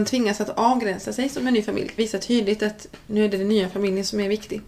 man 0.00 0.06
tvingas 0.06 0.40
att 0.40 0.58
avgränsa 0.58 1.12
sig 1.12 1.28
som 1.28 1.46
en 1.46 1.54
ny 1.54 1.62
familj. 1.62 1.90
Visa 1.96 2.18
tydligt 2.18 2.62
att 2.62 2.86
nu 3.06 3.24
är 3.24 3.28
det 3.28 3.36
den 3.36 3.48
nya 3.48 3.68
familjen 3.68 4.04
som 4.04 4.20
är 4.20 4.28
viktig. 4.28 4.60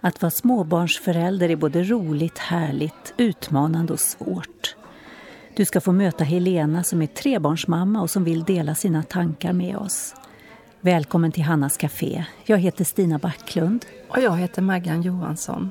Att 0.00 0.22
vara 0.22 0.30
småbarnsförälder 0.30 1.48
är 1.48 1.56
både 1.56 1.82
roligt, 1.82 2.38
härligt, 2.38 3.14
utmanande 3.16 3.92
och 3.92 4.00
svårt. 4.00 4.76
Du 5.56 5.64
ska 5.64 5.80
få 5.80 5.92
möta 5.92 6.24
Helena 6.24 6.84
som 6.84 7.02
är 7.02 7.06
trebarnsmamma 7.06 8.02
och 8.02 8.10
som 8.10 8.24
vill 8.24 8.44
dela 8.44 8.74
sina 8.74 9.02
tankar 9.02 9.52
med 9.52 9.76
oss. 9.76 10.14
Välkommen 10.80 11.32
till 11.32 11.42
Hannas 11.42 11.76
Café. 11.76 12.24
Jag 12.44 12.58
heter 12.58 12.84
Stina 12.84 13.18
Backlund. 13.18 13.86
Och 14.08 14.22
jag 14.22 14.36
heter 14.36 14.62
Maggan 14.62 15.02
Johansson. 15.02 15.70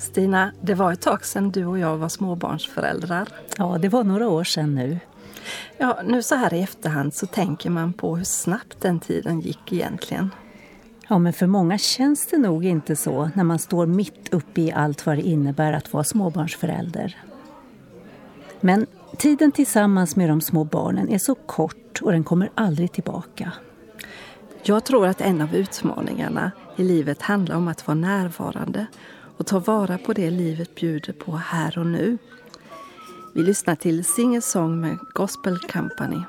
Stina, 0.00 0.52
det 0.60 0.74
var 0.74 0.92
ett 0.92 1.00
tag 1.00 1.24
sedan 1.24 1.50
du 1.50 1.66
och 1.66 1.78
jag 1.78 1.96
var 1.96 2.08
småbarnsföräldrar. 2.08 3.28
Ja, 3.56 3.78
det 3.80 3.88
var 3.88 4.04
några 4.04 4.28
år 4.28 4.44
sedan 4.44 4.74
nu. 4.74 4.98
Ja, 5.78 6.00
nu 6.04 6.22
så 6.22 6.34
här 6.34 6.54
i 6.54 6.62
efterhand 6.62 7.14
så 7.14 7.26
tänker 7.26 7.70
man 7.70 7.92
på 7.92 8.16
hur 8.16 8.24
snabbt 8.24 8.80
den 8.80 9.00
tiden 9.00 9.40
gick 9.40 9.72
egentligen. 9.72 10.30
Ja, 11.08 11.18
men 11.18 11.32
för 11.32 11.46
många 11.46 11.78
känns 11.78 12.26
det 12.26 12.38
nog 12.38 12.64
inte 12.64 12.96
så 12.96 13.30
när 13.34 13.44
man 13.44 13.58
står 13.58 13.86
mitt 13.86 14.34
uppe 14.34 14.60
i 14.60 14.72
allt 14.72 15.06
vad 15.06 15.16
det 15.16 15.22
innebär 15.22 15.72
att 15.72 15.92
vara 15.92 16.04
småbarnsförälder. 16.04 17.16
Men 18.60 18.86
tiden 19.16 19.52
tillsammans 19.52 20.16
med 20.16 20.28
de 20.28 20.40
små 20.40 20.64
barnen 20.64 21.08
är 21.08 21.18
så 21.18 21.34
kort 21.34 22.00
och 22.02 22.12
den 22.12 22.24
kommer 22.24 22.50
aldrig 22.54 22.92
tillbaka. 22.92 23.52
Jag 24.62 24.84
tror 24.84 25.06
att 25.06 25.20
en 25.20 25.40
av 25.40 25.54
utmaningarna 25.54 26.52
i 26.76 26.84
livet 26.84 27.22
handlar 27.22 27.56
om 27.56 27.68
att 27.68 27.86
vara 27.86 27.94
närvarande 27.94 28.86
och 29.40 29.46
ta 29.46 29.58
vara 29.58 29.98
på 29.98 30.12
det 30.12 30.30
livet 30.30 30.74
bjuder 30.74 31.12
på 31.12 31.36
här 31.36 31.78
och 31.78 31.86
nu. 31.86 32.18
Vi 33.34 33.42
lyssnar 33.42 33.74
till 33.74 34.04
Sing 34.04 34.36
a 34.36 34.40
Song 34.40 34.80
med 34.80 34.98
Gospel 35.14 35.58
Company. 35.58 36.22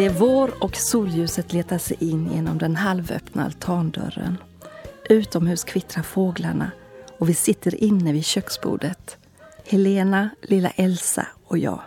Det 0.00 0.06
är 0.06 0.10
vår 0.10 0.64
och 0.64 0.76
solljuset 0.76 1.52
letar 1.52 1.78
sig 1.78 1.96
in 2.00 2.32
genom 2.32 2.58
den 2.58 2.76
halvöppna 2.76 3.44
altandörren. 3.44 4.36
Utomhus 5.08 5.64
kvittrar 5.64 6.02
fåglarna 6.02 6.70
och 7.18 7.28
vi 7.28 7.34
sitter 7.34 7.84
inne 7.84 8.12
vid 8.12 8.24
köksbordet. 8.24 9.16
Helena, 9.66 10.30
lilla 10.42 10.70
Elsa 10.70 11.26
och 11.44 11.58
jag. 11.58 11.80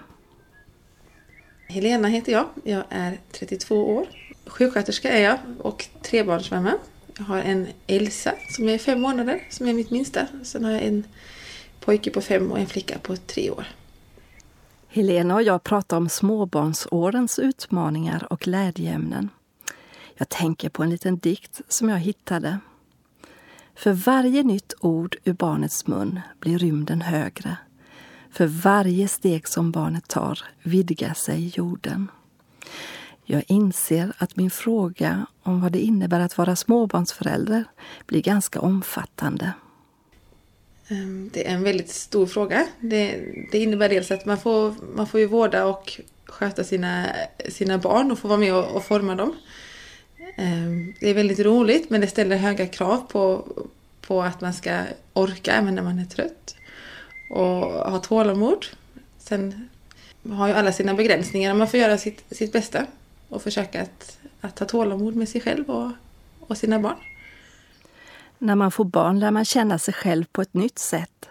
Helena 1.68 2.08
heter 2.08 2.32
jag. 2.32 2.46
Jag 2.64 2.84
är 2.90 3.20
32 3.32 3.96
år. 3.96 4.06
Sjuksköterska 4.46 5.12
är 5.12 5.24
jag 5.24 5.38
och 5.60 5.88
trebarnsmamma. 6.02 6.74
Jag 7.18 7.24
har 7.24 7.42
en 7.42 7.68
Elsa 7.88 8.34
som 8.50 8.70
är 8.70 8.78
fem 8.78 9.02
månader, 9.02 9.48
som 9.50 9.68
är 9.68 9.74
mitt 9.74 9.92
minsta. 9.92 10.28
Sen 10.44 10.66
har 10.66 10.72
jag 10.72 10.84
en 10.84 11.04
pojke 11.80 12.12
på 12.12 12.22
fem 12.22 12.52
och 12.52 12.60
en 12.60 12.68
flicka 12.68 12.98
på 12.98 13.16
tre 13.16 13.50
år. 13.50 13.66
Helena 14.96 15.36
och 15.36 15.44
jag 15.44 15.64
pratar 15.64 15.98
om 15.98 16.10
småbarnsårens 16.10 17.40
utmaningar 17.40 18.28
och 18.30 18.40
glädjeämnen. 18.40 19.30
Jag 20.16 20.30
tänker 20.30 20.70
på 20.70 20.84
en 20.84 20.90
liten 20.90 21.18
dikt 21.18 21.62
som 21.68 21.90
jag 21.90 21.98
hittade. 21.98 22.60
För 23.76 23.94
varje 23.94 24.44
nytt 24.44 24.74
ord 24.80 25.16
ur 25.24 25.34
barnets 25.34 25.88
mun 25.88 26.20
blir 26.40 26.60
rymden 26.60 27.02
högre. 27.02 27.58
För 28.32 28.48
varje 28.48 29.08
steg 29.08 29.48
som 29.48 29.72
barnet 29.72 30.08
tar 30.08 30.40
vidgar 30.64 31.14
sig 31.14 31.48
jorden. 31.56 32.12
Jag 33.24 33.44
inser 33.48 34.14
att 34.18 34.36
min 34.36 34.52
fråga 34.52 35.26
om 35.44 35.62
vad 35.62 35.72
det 35.72 35.80
innebär 35.80 36.20
att 36.20 36.38
vara 36.38 36.56
småbarnsförälder 36.56 37.66
blir 38.06 38.22
ganska 38.22 38.62
omfattande. 38.62 39.54
Ehm, 40.94 41.30
det 41.34 41.48
är 41.48 41.54
en 41.54 41.64
väldigt 41.64 41.90
stor 41.90 42.26
fråga. 42.26 42.68
Det, 42.80 43.20
det 43.52 43.60
innebär 43.60 43.90
dels 43.90 44.12
att 44.12 44.26
man 44.26 44.38
får, 44.38 44.76
man 44.96 45.08
får 45.08 45.20
ju 45.20 45.26
vårda 45.26 45.66
och 45.66 46.02
sköta 46.26 46.64
sina, 46.64 47.06
sina 47.50 47.78
barn 47.78 48.12
och 48.12 48.20
få 48.20 48.28
vara 48.28 48.40
med 48.40 48.54
och, 48.54 48.76
och 48.76 48.84
forma 48.84 49.16
dem. 49.16 49.36
Ehm, 50.38 50.94
det 51.00 51.10
är 51.10 51.14
väldigt 51.14 51.40
roligt 51.40 51.90
men 51.90 52.02
det 52.02 52.08
ställer 52.08 52.36
höga 52.36 52.68
krav 52.68 52.98
på, 53.12 53.48
på 54.02 54.22
att 54.22 54.42
man 54.42 54.54
ska 54.54 54.82
orka 55.14 55.54
även 55.54 55.76
när 55.76 55.84
man 55.84 56.00
är 56.00 56.06
trött. 56.06 56.56
Och 57.30 57.66
ha 57.92 58.00
tålamod. 58.00 58.66
Sen 59.18 59.70
har 60.30 60.48
ju 60.48 60.54
alla 60.54 60.72
sina 60.72 60.94
begränsningar. 60.94 61.54
Man 61.54 61.68
får 61.68 61.80
göra 61.80 61.98
sitt, 61.98 62.24
sitt 62.32 62.54
bästa 62.54 62.86
och 63.30 63.42
försöka 63.42 63.82
att, 63.82 64.18
att 64.42 64.60
ha 64.60 64.66
tålamod 64.66 65.16
med 65.16 65.30
sig 65.30 65.42
själv 65.42 65.70
och, 65.70 65.92
och 66.40 66.58
sina 66.58 66.80
barn. 66.80 66.96
När 68.44 68.56
man 68.56 68.72
får 68.72 68.86
barn 68.86 69.20
lär 69.20 69.32
man 69.32 69.46
känna 69.46 69.80
sig 69.80 69.94
själv 69.94 70.26
på 70.32 70.42
ett 70.42 70.54
nytt 70.54 70.80
sätt. 70.80 71.30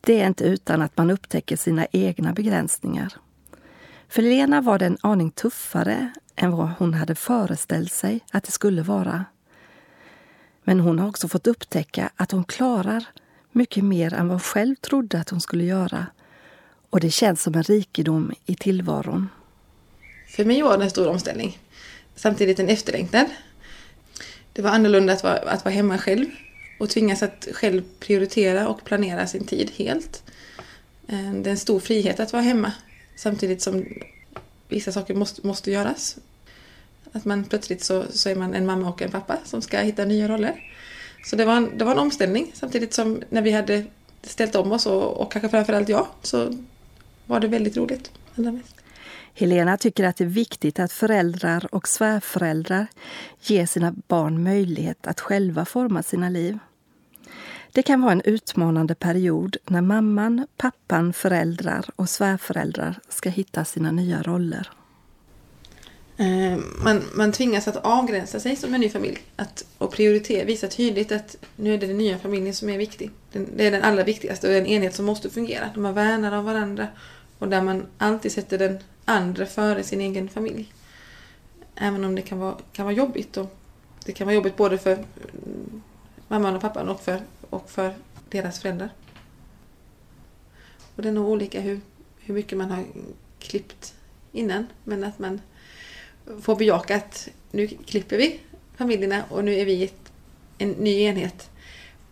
Det 0.00 0.20
är 0.20 0.26
inte 0.26 0.44
utan 0.44 0.82
att 0.82 0.96
man 0.96 1.10
upptäcker 1.10 1.56
sina 1.56 1.86
egna 1.92 2.32
begränsningar. 2.32 3.12
För 4.08 4.22
Lena 4.22 4.60
var 4.60 4.78
det 4.78 4.86
en 4.86 4.98
aning 5.00 5.30
tuffare 5.30 6.12
än 6.36 6.52
vad 6.52 6.70
hon 6.78 6.94
hade 6.94 7.14
föreställt 7.14 7.92
sig 7.92 8.20
att 8.32 8.44
det 8.44 8.52
skulle 8.52 8.82
vara. 8.82 9.24
Men 10.64 10.80
hon 10.80 10.98
har 10.98 11.08
också 11.08 11.28
fått 11.28 11.46
upptäcka 11.46 12.10
att 12.16 12.32
hon 12.32 12.44
klarar 12.44 13.04
mycket 13.52 13.84
mer 13.84 14.14
än 14.14 14.28
vad 14.28 14.34
hon 14.34 14.40
själv 14.40 14.76
trodde 14.76 15.20
att 15.20 15.30
hon 15.30 15.40
skulle 15.40 15.64
göra. 15.64 16.06
Och 16.90 17.00
det 17.00 17.10
känns 17.10 17.42
som 17.42 17.54
en 17.54 17.62
rikedom 17.62 18.32
i 18.46 18.54
tillvaron. 18.54 19.28
För 20.28 20.44
mig 20.44 20.62
var 20.62 20.78
det 20.78 20.84
en 20.84 20.90
stor 20.90 21.08
omställning. 21.08 21.58
Samtidigt 22.14 22.58
en 22.58 22.68
efterlängtad. 22.68 23.26
Det 24.52 24.62
var 24.62 24.70
annorlunda 24.70 25.12
att 25.12 25.22
vara, 25.22 25.38
att 25.38 25.64
vara 25.64 25.74
hemma 25.74 25.98
själv 25.98 26.26
och 26.78 26.90
tvingas 26.90 27.22
att 27.22 27.48
själv 27.52 27.82
prioritera 28.00 28.68
och 28.68 28.84
planera 28.84 29.26
sin 29.26 29.46
tid 29.46 29.70
helt. 29.76 30.22
Eh, 31.08 31.32
det 31.32 31.50
är 31.50 31.52
en 31.52 31.58
stor 31.58 31.80
frihet 31.80 32.20
att 32.20 32.32
vara 32.32 32.42
hemma 32.42 32.72
samtidigt 33.16 33.62
som 33.62 33.86
vissa 34.68 34.92
saker 34.92 35.14
måste, 35.14 35.46
måste 35.46 35.70
göras. 35.70 36.16
Att 37.12 37.24
man 37.24 37.44
plötsligt 37.44 37.84
så, 37.84 38.04
så 38.10 38.28
är 38.28 38.34
man 38.34 38.54
en 38.54 38.66
mamma 38.66 38.88
och 38.88 39.02
en 39.02 39.10
pappa 39.10 39.38
som 39.44 39.62
ska 39.62 39.78
hitta 39.78 40.04
nya 40.04 40.28
roller. 40.28 40.72
Så 41.24 41.36
det 41.36 41.44
var 41.44 41.56
en, 41.56 41.78
det 41.78 41.84
var 41.84 41.92
en 41.92 41.98
omställning 41.98 42.50
samtidigt 42.54 42.94
som 42.94 43.22
när 43.30 43.42
vi 43.42 43.50
hade 43.50 43.84
ställt 44.22 44.54
om 44.54 44.72
oss 44.72 44.86
och, 44.86 45.20
och 45.20 45.32
kanske 45.32 45.48
framförallt 45.48 45.88
jag 45.88 46.06
så 46.22 46.64
var 47.26 47.40
det 47.40 47.48
väldigt 47.48 47.76
roligt. 47.76 48.10
Helena 49.34 49.76
tycker 49.76 50.04
att 50.04 50.16
det 50.16 50.24
är 50.24 50.28
viktigt 50.28 50.78
att 50.78 50.92
föräldrar 50.92 51.74
och 51.74 51.88
svärföräldrar 51.88 52.86
ger 53.40 53.66
sina 53.66 53.94
barn 54.08 54.42
möjlighet 54.42 55.06
att 55.06 55.20
själva 55.20 55.64
forma 55.64 56.02
sina 56.02 56.28
liv. 56.28 56.58
Det 57.72 57.82
kan 57.82 58.02
vara 58.02 58.12
en 58.12 58.22
utmanande 58.24 58.94
period 58.94 59.56
när 59.66 59.80
mamman, 59.80 60.46
pappan, 60.56 61.12
föräldrar 61.12 61.84
och 61.96 62.08
svärföräldrar 62.08 62.98
ska 63.08 63.30
hitta 63.30 63.64
sina 63.64 63.90
nya 63.90 64.22
roller. 64.22 64.70
Eh, 66.16 66.58
man, 66.84 67.02
man 67.14 67.32
tvingas 67.32 67.68
att 67.68 67.76
avgränsa 67.76 68.40
sig 68.40 68.56
som 68.56 68.74
en 68.74 68.80
ny 68.80 68.88
familj 68.88 69.18
att, 69.36 69.64
och 69.78 69.92
prioritera, 69.92 70.44
visa 70.44 70.68
tydligt 70.68 71.12
att 71.12 71.36
nu 71.56 71.74
är 71.74 71.78
det 71.78 71.86
den 71.86 71.98
nya 71.98 72.18
familjen 72.18 72.54
som 72.54 72.68
är 72.68 72.78
viktig. 72.78 73.10
det 73.32 73.66
är 73.66 73.70
den 73.70 73.82
allra 73.82 74.04
viktigaste 74.04 74.48
och 74.48 74.54
en 74.54 74.66
enhet 74.66 74.94
som 74.94 75.04
måste 75.04 75.30
fungera. 75.30 75.70
Där 75.74 75.80
man 75.80 75.94
värnar 75.94 76.32
av 76.32 76.44
varandra 76.44 76.88
och 77.38 77.48
där 77.48 77.62
man 77.62 77.86
alltid 77.98 78.32
sätter 78.32 78.58
den 78.58 78.78
andra 79.04 79.46
före 79.46 79.82
sin 79.82 80.00
egen 80.00 80.28
familj. 80.28 80.72
Även 81.74 82.04
om 82.04 82.14
det 82.14 82.22
kan 82.22 82.38
vara, 82.38 82.56
kan 82.72 82.84
vara 82.84 82.94
jobbigt. 82.94 83.36
Och 83.36 83.56
det 84.04 84.12
kan 84.12 84.26
vara 84.26 84.34
jobbigt 84.34 84.56
både 84.56 84.78
för 84.78 84.92
mm, 84.92 85.82
mamman 86.28 86.54
och 86.54 86.60
pappan 86.60 86.88
och 86.88 87.00
för, 87.00 87.20
och 87.50 87.70
för 87.70 87.94
deras 88.30 88.60
föräldrar. 88.60 88.90
Och 90.96 91.02
det 91.02 91.08
är 91.08 91.12
nog 91.12 91.28
olika 91.28 91.60
hur, 91.60 91.80
hur 92.18 92.34
mycket 92.34 92.58
man 92.58 92.70
har 92.70 92.84
klippt 93.38 93.94
innan. 94.32 94.66
Men 94.84 95.04
att 95.04 95.18
man 95.18 95.40
får 96.40 96.56
bejaka 96.56 96.96
att 96.96 97.28
nu 97.50 97.66
klipper 97.66 98.18
vi 98.18 98.40
familjerna 98.76 99.24
och 99.28 99.44
nu 99.44 99.54
är 99.54 99.64
vi 99.64 99.90
en 100.58 100.70
ny 100.70 101.00
enhet. 101.00 101.50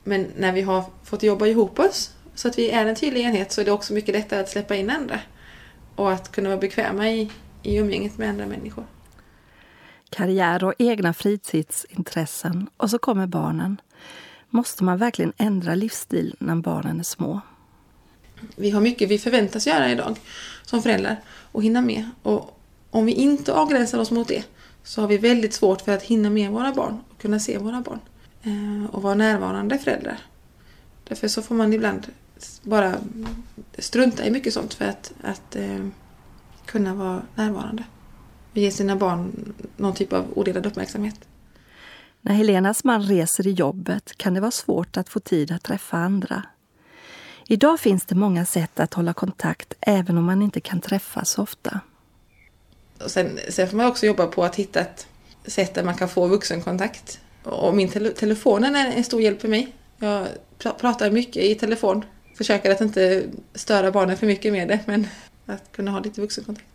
Men 0.04 0.26
när 0.36 0.52
vi 0.52 0.62
har 0.62 0.84
fått 1.04 1.22
jobba 1.22 1.46
ihop 1.46 1.78
oss 1.78 2.14
så 2.34 2.48
att 2.48 2.58
vi 2.58 2.70
är 2.70 2.86
en 2.86 2.96
tydlig 2.96 3.20
enhet 3.20 3.52
så 3.52 3.60
är 3.60 3.64
det 3.64 3.72
också 3.72 3.93
mycket 3.93 4.14
lättare 4.14 4.40
att 4.40 4.48
släppa 4.48 4.76
in 4.76 4.90
andra. 4.90 5.20
Och 6.00 6.12
att 6.12 6.32
kunna 6.32 6.49
vara 6.49 6.61
bekväma 6.61 7.11
i, 7.11 7.31
i 7.62 7.76
umgänget 7.76 8.19
med 8.19 8.29
andra 8.29 8.47
människor. 8.47 8.85
Karriär 10.11 10.64
och 10.64 10.75
egna 10.79 11.12
fritidsintressen 11.12 12.70
och 12.76 12.91
så 12.91 12.99
kommer 12.99 13.26
barnen. 13.26 13.81
Måste 14.50 14.85
man 14.85 14.99
verkligen 14.99 15.32
ändra 15.37 15.75
livsstil 15.75 16.37
när 16.38 16.56
barnen 16.56 17.00
är 17.00 17.05
små? 17.05 17.41
Vi 18.56 18.70
har 18.70 18.81
mycket 18.81 19.08
vi 19.08 19.19
förväntas 19.19 19.67
göra 19.67 19.91
idag 19.91 20.17
som 20.63 20.82
föräldrar 20.82 21.17
och 21.53 21.63
hinna 21.63 21.81
med. 21.81 22.10
Och 22.22 22.58
om 22.91 23.06
vi 23.06 23.13
inte 23.13 23.53
avgränsar 23.53 23.98
oss 23.98 24.10
mot 24.10 24.29
det 24.29 24.44
så 24.82 25.01
har 25.01 25.08
vi 25.08 25.19
väldigt 25.19 25.55
svårt 25.55 25.81
för 25.81 25.93
att 25.93 26.03
hinna 26.03 26.31
med 26.31 26.51
våra 26.51 26.72
barn 26.72 27.01
och 27.10 27.20
kunna 27.20 27.41
se 27.41 27.58
våra 27.58 27.81
barn. 27.81 28.01
Eh, 28.43 28.94
och 28.94 29.03
vara 29.03 29.15
närvarande 29.15 29.79
föräldrar. 29.79 30.19
Därför 31.08 31.29
så 31.29 31.43
får 31.43 31.55
man 31.55 31.72
ibland 31.72 32.06
bara 32.63 32.99
strunta 33.79 34.27
i 34.27 34.31
mycket 34.31 34.55
sånt 34.55 34.75
för 34.75 34.85
att, 34.85 35.13
att 35.23 35.56
eh, 35.56 35.87
kunna 36.67 36.94
vara 36.94 37.23
närvarande. 37.35 37.85
Ge 38.53 38.70
sina 38.70 38.97
barn 38.97 39.53
någon 39.77 39.94
typ 39.94 40.13
av 40.13 40.27
odelad 40.39 40.67
uppmärksamhet. 40.67 41.20
När 42.20 42.35
Helenas 42.35 42.85
man 42.85 43.03
reser 43.03 43.47
i 43.47 43.51
jobbet 43.51 44.17
kan 44.17 44.35
det 44.35 44.41
vara 44.41 44.51
svårt 44.51 44.97
att 44.97 45.09
få 45.09 45.20
tid 45.20 45.53
att 45.53 45.63
träffa 45.63 45.97
andra. 45.97 46.43
Idag 47.47 47.81
finns 47.81 48.05
det 48.05 48.15
många 48.15 48.47
sätt 48.47 48.81
att 48.81 48.94
hålla 48.94 49.13
kontakt 49.13 49.75
även 49.81 50.19
om 50.19 50.25
man 50.25 50.43
inte 50.43 50.61
kan 50.61 50.81
träffas 50.81 51.39
ofta. 51.39 51.81
Och 53.05 53.11
sen, 53.11 53.39
sen 53.49 53.69
får 53.69 53.77
man 53.77 53.87
också 53.87 54.06
jobba 54.06 54.27
på 54.27 54.44
att 54.44 54.56
hitta 54.56 54.81
ett 54.81 55.06
sätt 55.44 55.75
där 55.75 55.85
man 55.85 55.94
kan 55.94 56.09
få 56.09 56.27
vuxenkontakt. 56.27 57.20
Och 57.43 57.75
min 57.75 57.89
te 57.89 58.11
telefon 58.11 58.65
är 58.65 58.93
en 58.93 59.05
stor 59.05 59.23
hjälp 59.23 59.41
för 59.41 59.49
mig. 59.49 59.75
Jag 59.99 60.27
pr 60.59 60.69
pratar 60.69 61.11
mycket 61.11 61.44
i 61.44 61.55
telefon. 61.55 62.05
Försöker 62.41 62.70
att 62.70 62.81
inte 62.81 63.31
störa 63.55 63.93
barnen 63.93 64.17
för 64.17 64.27
mycket 64.27 64.53
med 64.53 64.69
det, 64.69 64.81
men 64.87 65.06
att 65.47 65.73
kunna 65.73 65.91
ha 65.91 66.01
lite 66.01 66.20
vuxenkontakt. 66.20 66.67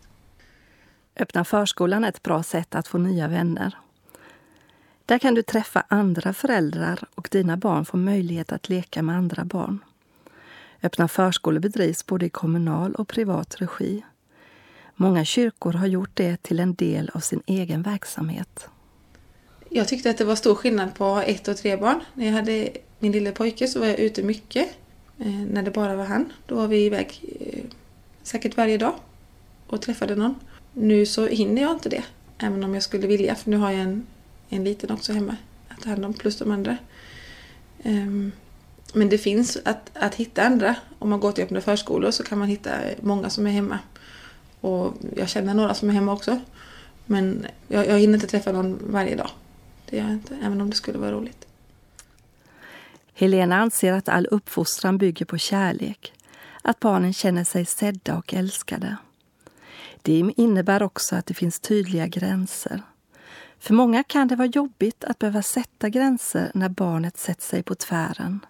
Öppna 1.16 1.44
förskolan 1.44 2.04
är 2.04 2.08
ett 2.08 2.22
bra 2.22 2.42
sätt 2.42 2.74
att 2.74 2.88
få 2.88 2.98
nya 2.98 3.28
vänner. 3.28 3.76
Där 5.06 5.18
kan 5.18 5.34
du 5.34 5.42
träffa 5.42 5.84
andra 5.88 6.32
föräldrar 6.32 7.04
och 7.14 7.28
dina 7.30 7.56
barn 7.56 7.84
får 7.84 7.98
möjlighet 7.98 8.52
att 8.52 8.68
leka 8.68 9.02
med 9.02 9.16
andra 9.16 9.44
barn. 9.44 9.78
Öppna 10.82 11.08
förskolor 11.08 11.60
bedrivs 11.60 12.06
både 12.06 12.26
i 12.26 12.30
kommunal 12.30 12.94
och 12.94 13.08
privat 13.08 13.60
regi. 13.60 14.04
Många 14.94 15.24
kyrkor 15.24 15.72
har 15.72 15.86
gjort 15.86 16.10
det 16.14 16.42
till 16.42 16.60
en 16.60 16.74
del 16.74 17.10
av 17.14 17.20
sin 17.20 17.42
egen 17.46 17.82
verksamhet. 17.82 18.68
Jag 19.70 19.88
tyckte 19.88 20.10
att 20.10 20.18
det 20.18 20.24
var 20.24 20.36
stor 20.36 20.54
skillnad 20.54 20.94
på 20.94 21.22
ett 21.26 21.48
och 21.48 21.56
tre 21.56 21.76
barn. 21.76 22.00
När 22.14 22.26
jag 22.26 22.32
hade 22.32 22.68
min 22.98 23.12
lilla 23.12 23.32
pojke 23.32 23.68
så 23.68 23.80
var 23.80 23.86
jag 23.86 23.98
ute 23.98 24.22
mycket. 24.22 24.68
Eh, 25.18 25.26
när 25.26 25.62
det 25.62 25.70
bara 25.70 25.96
var 25.96 26.04
han, 26.04 26.32
då 26.46 26.54
var 26.54 26.68
vi 26.68 26.86
iväg 26.86 27.20
eh, 27.40 27.64
säkert 28.22 28.56
varje 28.56 28.78
dag 28.78 28.94
och 29.66 29.82
träffade 29.82 30.14
någon. 30.14 30.34
Nu 30.72 31.06
så 31.06 31.26
hinner 31.26 31.62
jag 31.62 31.72
inte 31.72 31.88
det, 31.88 32.04
även 32.38 32.64
om 32.64 32.74
jag 32.74 32.82
skulle 32.82 33.06
vilja, 33.06 33.34
för 33.34 33.50
nu 33.50 33.56
har 33.56 33.70
jag 33.70 33.80
en, 33.80 34.06
en 34.48 34.64
liten 34.64 34.90
också 34.90 35.12
hemma 35.12 35.36
att 35.68 35.82
ta 35.82 35.88
hand 35.88 36.04
om, 36.04 36.14
plus 36.14 36.38
de 36.38 36.50
andra. 36.50 36.76
Ehm, 37.82 38.32
men 38.94 39.08
det 39.08 39.18
finns 39.18 39.58
att, 39.64 39.90
att 39.94 40.14
hitta 40.14 40.42
andra. 40.42 40.74
Om 40.98 41.10
man 41.10 41.20
går 41.20 41.32
till 41.32 41.44
öppna 41.44 41.60
förskolor 41.60 42.10
så 42.10 42.22
kan 42.22 42.38
man 42.38 42.48
hitta 42.48 42.70
många 43.00 43.30
som 43.30 43.46
är 43.46 43.50
hemma. 43.50 43.78
Och 44.60 44.94
jag 45.16 45.28
känner 45.28 45.54
några 45.54 45.74
som 45.74 45.88
är 45.88 45.92
hemma 45.92 46.12
också. 46.12 46.40
Men 47.06 47.46
jag, 47.68 47.86
jag 47.86 47.98
hinner 47.98 48.14
inte 48.14 48.26
träffa 48.26 48.52
någon 48.52 48.78
varje 48.86 49.16
dag. 49.16 49.30
Det 49.90 49.96
gör 49.96 50.04
jag 50.04 50.12
inte, 50.12 50.36
även 50.42 50.60
om 50.60 50.70
det 50.70 50.76
skulle 50.76 50.98
vara 50.98 51.12
roligt. 51.12 51.45
Helena 53.18 53.56
anser 53.56 53.92
att 53.92 54.08
all 54.08 54.26
uppfostran 54.26 54.98
bygger 54.98 55.26
på 55.26 55.38
kärlek. 55.38 56.12
Att 56.62 56.80
barnen 56.80 57.12
känner 57.12 57.44
sig 57.44 57.64
sedda 57.64 58.16
och 58.16 58.34
älskade. 58.34 58.96
Det 60.02 60.32
innebär 60.36 60.82
också 60.82 61.16
att 61.16 61.26
det 61.26 61.34
finns 61.34 61.60
tydliga 61.60 62.06
gränser. 62.06 62.82
För 63.58 63.74
många 63.74 64.02
kan 64.02 64.28
det 64.28 64.36
vara 64.36 64.48
jobbigt 64.48 65.04
att 65.04 65.18
behöva 65.18 65.42
sätta 65.42 65.88
gränser 65.88 66.50
när 66.54 66.68
barnet 66.68 67.18
sätter 67.18 67.42
sig 67.42 67.62
på 67.62 67.74
tvären. 67.74 68.40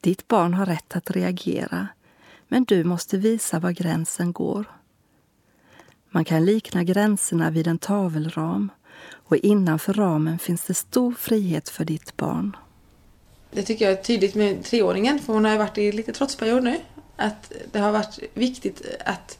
Ditt 0.00 0.28
barn 0.28 0.54
har 0.54 0.66
rätt 0.66 0.96
att 0.96 1.10
reagera, 1.10 1.88
men 2.48 2.64
du 2.64 2.84
måste 2.84 3.18
visa 3.18 3.58
var 3.58 3.72
gränsen 3.72 4.32
går. 4.32 4.64
Man 6.10 6.24
kan 6.24 6.44
likna 6.44 6.84
gränserna 6.84 7.50
vid 7.50 7.66
en 7.66 7.78
tavelram 7.78 8.72
och 9.12 9.36
innanför 9.36 9.92
ramen 9.92 10.38
finns 10.38 10.64
det 10.64 10.74
stor 10.74 11.12
frihet 11.12 11.68
för 11.68 11.84
ditt 11.84 12.16
barn. 12.16 12.56
Det 13.50 13.62
tycker 13.62 13.84
jag 13.84 13.98
är 13.98 14.02
tydligt 14.02 14.34
med 14.34 14.64
treåringen, 14.64 15.18
för 15.18 15.32
hon 15.32 15.44
har 15.44 15.52
ju 15.52 15.58
varit 15.58 15.78
i 15.78 15.92
lite 15.92 16.12
trotsperiod 16.12 16.64
nu. 16.64 16.76
Att 17.16 17.52
det 17.72 17.78
har 17.78 17.92
varit 17.92 18.18
viktigt 18.34 18.82
att 19.04 19.38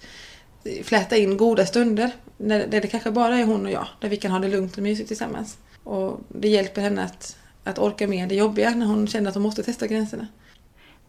fläta 0.82 1.16
in 1.16 1.36
goda 1.36 1.66
stunder 1.66 2.12
där 2.38 2.80
det 2.80 2.86
kanske 2.86 3.10
bara 3.10 3.38
är 3.38 3.44
hon 3.44 3.66
och 3.66 3.72
jag, 3.72 3.86
där 4.00 4.08
vi 4.08 4.16
kan 4.16 4.30
ha 4.30 4.38
det 4.38 4.48
lugnt 4.48 4.76
och 4.76 4.82
mysigt 4.82 5.08
tillsammans. 5.08 5.58
Och 5.84 6.20
det 6.28 6.48
hjälper 6.48 6.80
henne 6.80 7.04
att, 7.04 7.36
att 7.64 7.78
orka 7.78 8.08
med 8.08 8.28
det 8.28 8.34
jobbiga 8.34 8.70
när 8.70 8.86
hon 8.86 9.06
känner 9.06 9.28
att 9.28 9.34
hon 9.34 9.42
måste 9.42 9.62
testa 9.62 9.86
gränserna. 9.86 10.26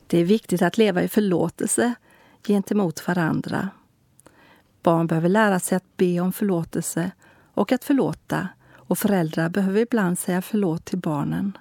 Det 0.07 0.17
är 0.17 0.23
viktigt 0.23 0.61
att 0.61 0.77
leva 0.77 1.03
i 1.03 1.07
förlåtelse 1.07 1.93
gentemot 2.47 3.07
varandra. 3.07 3.69
Barn 4.83 5.07
behöver 5.07 5.29
lära 5.29 5.59
sig 5.59 5.75
att 5.75 5.97
be 5.97 6.19
om 6.19 6.33
förlåtelse 6.33 7.11
och 7.53 7.71
att 7.71 7.83
förlåta 7.83 8.47
och 8.73 8.97
föräldrar 8.97 9.49
behöver 9.49 9.81
ibland 9.81 10.19
säga 10.19 10.41
förlåt 10.41 10.85
till 10.85 10.97
barnen. 10.97 11.57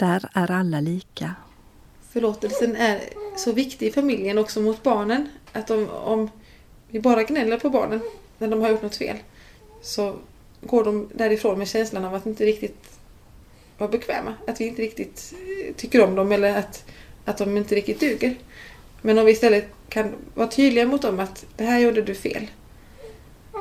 Där 0.00 0.28
är 0.32 0.50
alla 0.50 0.80
lika. 0.80 1.34
Förlåtelsen 2.12 2.76
är 2.76 3.00
så 3.36 3.52
viktig 3.52 3.86
i 3.86 3.92
familjen 3.92 4.38
också 4.38 4.60
mot 4.60 4.82
barnen. 4.82 5.28
Att 5.52 5.70
om, 5.70 5.88
om 5.90 6.30
vi 6.88 7.00
bara 7.00 7.22
gnäller 7.22 7.58
på 7.58 7.70
barnen 7.70 8.00
när 8.38 8.48
de 8.48 8.60
har 8.60 8.70
gjort 8.70 8.82
något 8.82 8.96
fel 8.96 9.16
så 9.82 10.16
går 10.60 10.84
de 10.84 11.10
därifrån 11.14 11.58
med 11.58 11.68
känslan 11.68 12.04
av 12.04 12.14
att 12.14 12.26
inte 12.26 12.44
riktigt 12.44 12.98
vara 13.78 13.90
bekväma. 13.90 14.34
Att 14.46 14.60
vi 14.60 14.66
inte 14.66 14.82
riktigt 14.82 15.34
eh, 15.34 15.74
tycker 15.74 16.04
om 16.04 16.14
dem 16.14 16.32
eller 16.32 16.58
att, 16.58 16.84
att 17.24 17.38
de 17.38 17.56
inte 17.56 17.74
riktigt 17.74 18.00
duger. 18.00 18.34
Men 19.02 19.18
om 19.18 19.24
vi 19.24 19.32
istället 19.32 19.68
kan 19.88 20.14
vara 20.34 20.48
tydliga 20.48 20.86
mot 20.86 21.02
dem 21.02 21.20
att 21.20 21.46
det 21.56 21.64
här 21.64 21.78
gjorde 21.78 22.02
du 22.02 22.14
fel. 22.14 22.46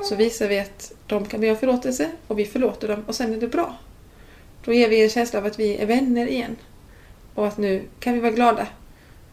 Så 0.03 0.15
visar 0.15 0.47
vi 0.47 0.59
att 0.59 0.93
de 1.07 1.25
kan 1.25 1.41
be 1.41 1.51
om 1.51 1.57
förlåtelse 1.57 2.11
och 2.27 2.39
vi 2.39 2.45
förlåter 2.45 2.87
dem 2.87 3.03
och 3.07 3.15
sen 3.15 3.33
är 3.33 3.37
det 3.37 3.47
bra. 3.47 3.77
Då 4.69 4.73
ger 4.73 4.89
vi 4.89 5.03
en 5.03 5.09
känsla 5.09 5.39
av 5.39 5.45
att 5.45 5.59
vi 5.59 5.77
är 5.77 5.85
vänner 5.85 6.27
igen. 6.27 6.55
Och 7.35 7.47
att 7.47 7.57
nu 7.57 7.83
kan 7.99 8.13
vi 8.13 8.19
vara 8.19 8.31
glada. 8.31 8.67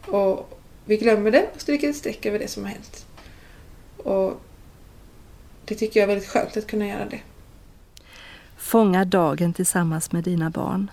Och 0.05 0.59
vi 0.85 0.97
glömmer 0.97 1.31
det 1.31 1.49
och 1.55 1.61
stryker 1.61 1.89
ett 1.89 1.95
streck 1.95 2.25
över 2.25 2.39
det 2.39 2.47
som 2.47 2.63
har 2.63 2.71
hänt. 2.71 3.05
Och 3.97 4.41
det 5.65 5.75
tycker 5.75 5.99
jag 5.99 6.03
är 6.03 6.07
väldigt 6.07 6.29
skönt 6.29 6.57
att 6.57 6.67
kunna 6.67 6.87
göra 6.87 7.05
det. 7.05 7.19
Fånga 8.57 9.05
dagen 9.05 9.53
tillsammans 9.53 10.11
med 10.11 10.23
dina 10.23 10.49
barn. 10.49 10.91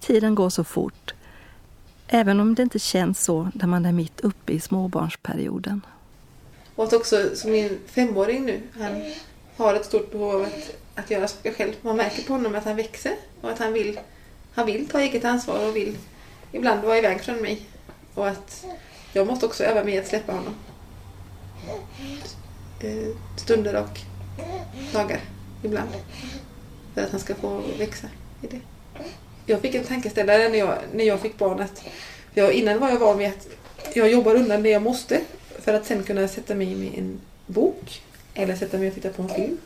Tiden 0.00 0.34
går 0.34 0.50
så 0.50 0.64
fort. 0.64 1.14
Även 2.08 2.40
om 2.40 2.54
det 2.54 2.62
inte 2.62 2.78
känns 2.78 3.24
så 3.24 3.50
när 3.54 3.66
man 3.66 3.86
är 3.86 3.92
mitt 3.92 4.20
uppe 4.20 4.52
i 4.52 4.60
småbarnsperioden. 4.60 5.86
Och 6.74 6.84
att 6.84 6.92
också 6.92 7.36
som 7.36 7.50
min 7.50 7.78
femåring 7.86 8.46
nu, 8.46 8.60
han 8.78 9.12
har 9.56 9.74
ett 9.74 9.84
stort 9.84 10.12
behov 10.12 10.34
av 10.34 10.42
att, 10.42 10.76
att 10.94 11.10
göra 11.10 11.28
saker 11.28 11.52
själv. 11.52 11.72
Man 11.82 11.96
märker 11.96 12.22
på 12.22 12.32
honom 12.32 12.54
att 12.54 12.64
han 12.64 12.76
växer 12.76 13.12
och 13.40 13.50
att 13.50 13.58
han 13.58 13.72
vill, 13.72 14.00
han 14.54 14.66
vill 14.66 14.88
ta 14.88 15.00
eget 15.00 15.24
ansvar 15.24 15.68
och 15.68 15.76
vill 15.76 15.96
ibland 16.52 16.84
vara 16.84 16.98
iväg 16.98 17.20
från 17.20 17.36
mig. 17.36 17.60
Och 18.14 18.28
att 18.28 18.64
jag 19.12 19.26
måste 19.26 19.46
också 19.46 19.64
öva 19.64 19.84
mig 19.84 19.98
att 19.98 20.06
släppa 20.06 20.32
honom. 20.32 20.54
Eh, 22.80 23.16
stunder 23.36 23.76
och 23.76 24.00
dagar 24.92 25.20
ibland. 25.62 25.88
För 26.94 27.02
att 27.02 27.10
han 27.10 27.20
ska 27.20 27.34
få 27.34 27.62
växa 27.78 28.06
i 28.42 28.46
det. 28.46 28.60
Jag 29.46 29.60
fick 29.60 29.74
en 29.74 29.84
tankeställare 29.84 30.48
när 30.48 30.58
jag, 30.58 30.78
när 30.92 31.04
jag 31.04 31.20
fick 31.20 31.38
barn. 31.38 31.60
Att, 31.60 31.84
jag, 32.34 32.52
innan 32.52 32.78
var 32.78 32.88
jag 32.88 32.98
van 32.98 33.18
vid 33.18 33.28
att 33.28 33.48
jag 33.94 34.10
jobbar 34.10 34.34
undan 34.34 34.62
det 34.62 34.70
jag 34.70 34.82
måste 34.82 35.20
för 35.58 35.74
att 35.74 35.86
sen 35.86 36.02
kunna 36.02 36.28
sätta 36.28 36.54
mig 36.54 36.74
med 36.74 36.98
en 36.98 37.20
bok 37.46 38.02
eller 38.34 38.56
sätta 38.56 38.78
mig 38.78 38.88
och 38.88 38.94
titta 38.94 39.08
på 39.10 39.22
en 39.22 39.28
film. 39.28 39.58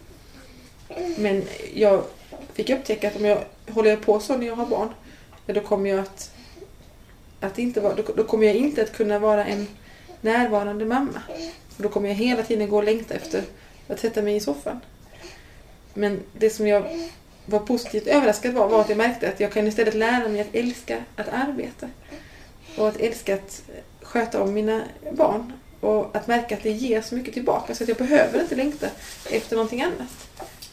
Men 1.16 1.44
jag 1.74 2.04
fick 2.52 2.70
upptäcka 2.70 3.08
att 3.08 3.16
om 3.16 3.24
jag 3.24 3.44
håller 3.70 3.90
jag 3.90 4.00
på 4.00 4.20
så 4.20 4.36
när 4.36 4.46
jag 4.46 4.56
har 4.56 4.66
barn, 4.66 4.88
då 5.46 5.60
kommer 5.60 5.90
jag 5.90 5.98
att, 5.98 6.30
att 7.40 7.58
inte 7.58 7.80
vara, 7.80 7.94
då, 7.94 8.02
då 8.16 8.24
kommer 8.24 8.46
jag 8.46 8.56
inte 8.56 8.82
att 8.82 8.92
kunna 8.92 9.18
vara 9.18 9.44
en 9.44 9.66
närvarande 10.20 10.84
mamma. 10.84 11.22
Och 11.76 11.82
då 11.82 11.88
kommer 11.88 12.08
jag 12.08 12.16
hela 12.16 12.42
tiden 12.42 12.68
gå 12.68 12.76
och 12.76 12.84
längta 12.84 13.14
efter 13.14 13.42
att 13.88 14.00
sätta 14.00 14.22
mig 14.22 14.36
i 14.36 14.40
soffan. 14.40 14.80
Men 15.94 16.20
det 16.38 16.50
som 16.50 16.66
jag 16.66 17.10
var 17.46 17.58
positivt 17.58 18.06
överraskad 18.06 18.54
var, 18.54 18.68
var 18.68 18.80
att 18.80 18.88
jag 18.88 18.98
märkte 18.98 19.28
att 19.28 19.40
jag 19.40 19.52
kan 19.52 19.66
istället 19.66 19.94
lära 19.94 20.28
mig 20.28 20.40
att 20.40 20.54
älska 20.54 21.04
att 21.16 21.28
arbeta. 21.28 21.88
Och 22.78 22.88
att 22.88 22.96
älska 22.96 23.34
att 23.34 23.62
sköta 24.02 24.42
om 24.42 24.54
mina 24.54 24.82
barn. 25.12 25.52
Och 25.80 26.16
att 26.16 26.26
märka 26.26 26.56
att 26.56 26.62
det 26.62 26.70
ger 26.70 27.00
så 27.00 27.14
mycket 27.14 27.34
tillbaka 27.34 27.74
så 27.74 27.82
att 27.82 27.88
jag 27.88 27.98
behöver 27.98 28.40
inte 28.40 28.54
längta 28.54 28.86
efter 29.30 29.56
någonting 29.56 29.82
annat. 29.82 30.28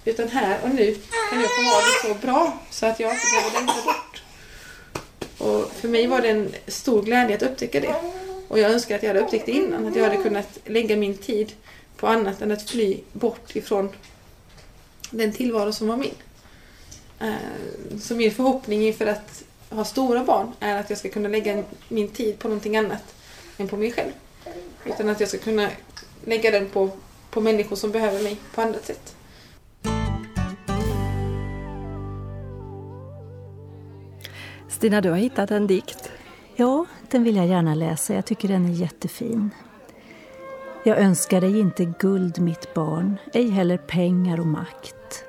Utan 0.09 0.27
här 0.27 0.59
och 0.63 0.69
nu 0.69 0.95
kan 1.29 1.41
jag 1.41 1.49
få 1.55 1.61
ha 1.61 1.81
det 1.81 2.07
så 2.07 2.27
bra 2.27 2.59
så 2.69 2.85
att 2.85 2.99
jag 2.99 3.11
inte 3.11 3.25
behöver 3.35 3.59
längta 3.59 3.83
bort. 3.85 4.21
Och 5.37 5.71
för 5.73 5.87
mig 5.87 6.07
var 6.07 6.21
det 6.21 6.29
en 6.29 6.51
stor 6.67 7.03
glädje 7.03 7.35
att 7.35 7.43
upptäcka 7.43 7.79
det. 7.79 7.95
Och 8.47 8.59
jag 8.59 8.71
önskar 8.71 8.95
att 8.95 9.03
jag 9.03 9.09
hade 9.09 9.19
upptäckt 9.19 9.45
det 9.45 9.51
innan. 9.51 9.87
Att 9.87 9.95
jag 9.95 10.03
hade 10.03 10.23
kunnat 10.23 10.59
lägga 10.65 10.95
min 10.95 11.17
tid 11.17 11.51
på 11.97 12.07
annat 12.07 12.41
än 12.41 12.51
att 12.51 12.69
fly 12.69 12.97
bort 13.11 13.55
ifrån 13.55 13.89
den 15.09 15.33
tillvaro 15.33 15.73
som 15.73 15.87
var 15.87 15.97
min. 15.97 16.13
Eh, 17.19 17.99
så 18.01 18.15
min 18.15 18.31
förhoppning 18.31 18.87
inför 18.87 19.05
att 19.05 19.43
ha 19.69 19.85
stora 19.85 20.23
barn 20.23 20.51
är 20.59 20.79
att 20.79 20.89
jag 20.89 20.99
ska 20.99 21.09
kunna 21.09 21.29
lägga 21.29 21.63
min 21.87 22.07
tid 22.07 22.39
på 22.39 22.47
någonting 22.47 22.77
annat 22.77 23.15
än 23.57 23.67
på 23.67 23.77
mig 23.77 23.91
själv. 23.91 24.11
Utan 24.85 25.09
att 25.09 25.19
jag 25.19 25.29
ska 25.29 25.37
kunna 25.37 25.69
lägga 26.25 26.51
den 26.51 26.69
på, 26.69 26.89
på 27.31 27.41
människor 27.41 27.75
som 27.75 27.91
behöver 27.91 28.23
mig 28.23 28.37
på 28.55 28.61
andra 28.61 28.79
sätt. 28.79 29.15
Stina, 34.79 35.01
du 35.01 35.09
har 35.09 35.17
hittat 35.17 35.51
en 35.51 35.67
dikt. 35.67 36.11
Ja, 36.55 36.85
den 37.11 37.23
vill 37.23 37.35
jag 37.35 37.47
gärna 37.47 37.75
läsa. 37.75 38.13
Jag 38.13 38.25
tycker 38.25 38.47
den 38.47 38.65
är 38.65 38.69
jättefin. 38.69 39.49
Jag 40.83 40.97
önskar 40.97 41.41
dig 41.41 41.59
inte 41.59 41.93
guld, 41.99 42.39
mitt 42.39 42.73
barn, 42.73 43.17
ej 43.33 43.49
heller 43.49 43.77
pengar 43.77 44.39
och 44.39 44.47
makt. 44.47 45.23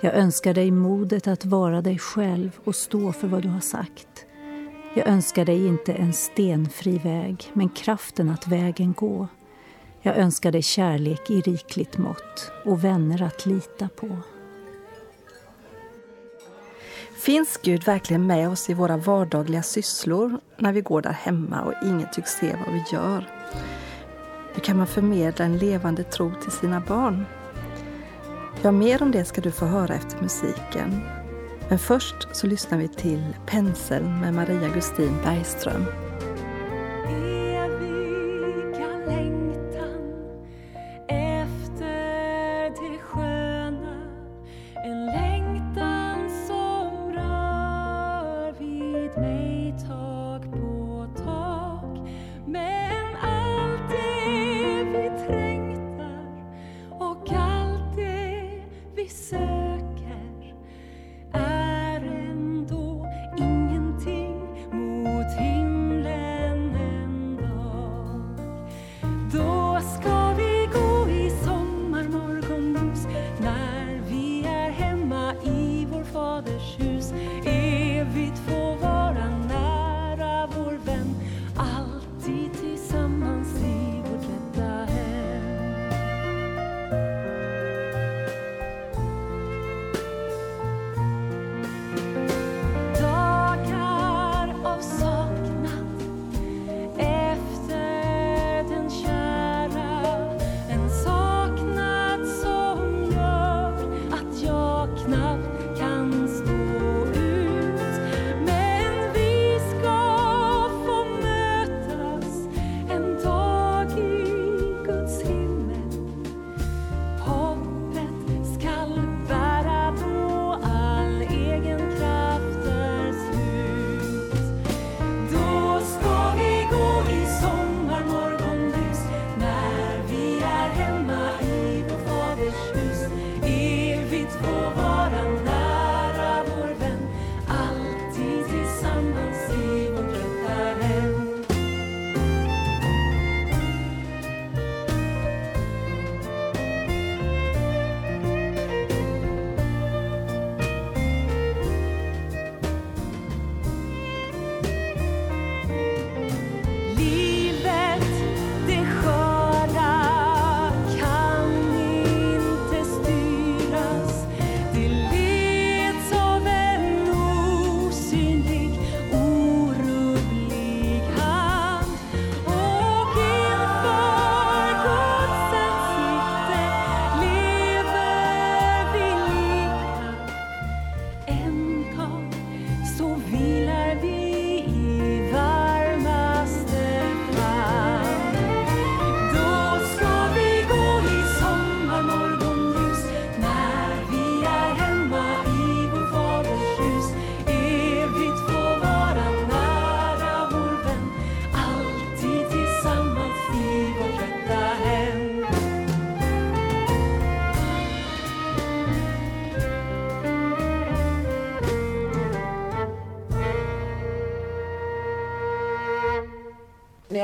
Jag 0.00 0.14
önskar 0.14 0.54
dig 0.54 0.70
modet 0.70 1.26
att 1.26 1.44
vara 1.44 1.80
dig 1.82 1.98
själv 1.98 2.58
och 2.64 2.74
stå 2.74 3.12
för 3.12 3.28
vad 3.28 3.42
du 3.42 3.48
har 3.48 3.60
sagt. 3.60 4.26
Jag 4.94 5.06
önskar 5.06 5.44
dig 5.44 5.66
inte 5.66 5.92
en 5.92 6.12
stenfri 6.12 6.98
väg, 6.98 7.50
men 7.52 7.68
kraften 7.68 8.30
att 8.30 8.48
vägen 8.48 8.92
gå. 8.92 9.28
Jag 10.02 10.16
önskar 10.16 10.52
dig 10.52 10.62
kärlek 10.62 11.30
i 11.30 11.40
rikligt 11.40 11.98
mått 11.98 12.50
och 12.64 12.84
vänner 12.84 13.22
att 13.22 13.46
lita 13.46 13.88
på. 13.88 14.18
Finns 17.24 17.58
Gud 17.62 17.84
verkligen 17.84 18.26
med 18.26 18.48
oss 18.48 18.70
i 18.70 18.74
våra 18.74 18.96
vardagliga 18.96 19.62
sysslor 19.62 20.40
när 20.58 20.72
vi 20.72 20.80
går 20.80 21.02
där 21.02 21.12
hemma 21.12 21.60
och 21.62 21.72
ingen 21.82 22.08
tycks 22.12 22.30
se 22.30 22.56
vad 22.66 22.74
vi 22.74 22.84
gör? 22.92 23.28
Hur 24.54 24.60
kan 24.60 24.76
man 24.76 24.86
förmedla 24.86 25.44
en 25.44 25.58
levande 25.58 26.04
tro 26.04 26.32
till 26.42 26.52
sina 26.52 26.80
barn? 26.80 27.24
Ja, 28.62 28.72
mer 28.72 29.02
om 29.02 29.10
det 29.10 29.24
ska 29.24 29.40
du 29.40 29.50
få 29.50 29.66
höra 29.66 29.94
efter 29.94 30.22
musiken. 30.22 31.00
Men 31.68 31.78
först 31.78 32.28
så 32.32 32.46
lyssnar 32.46 32.78
vi 32.78 32.88
till 32.88 33.36
Penseln 33.46 34.20
med 34.20 34.34
Maria 34.34 34.68
Gustin 34.68 35.16
Bergström. 35.24 35.84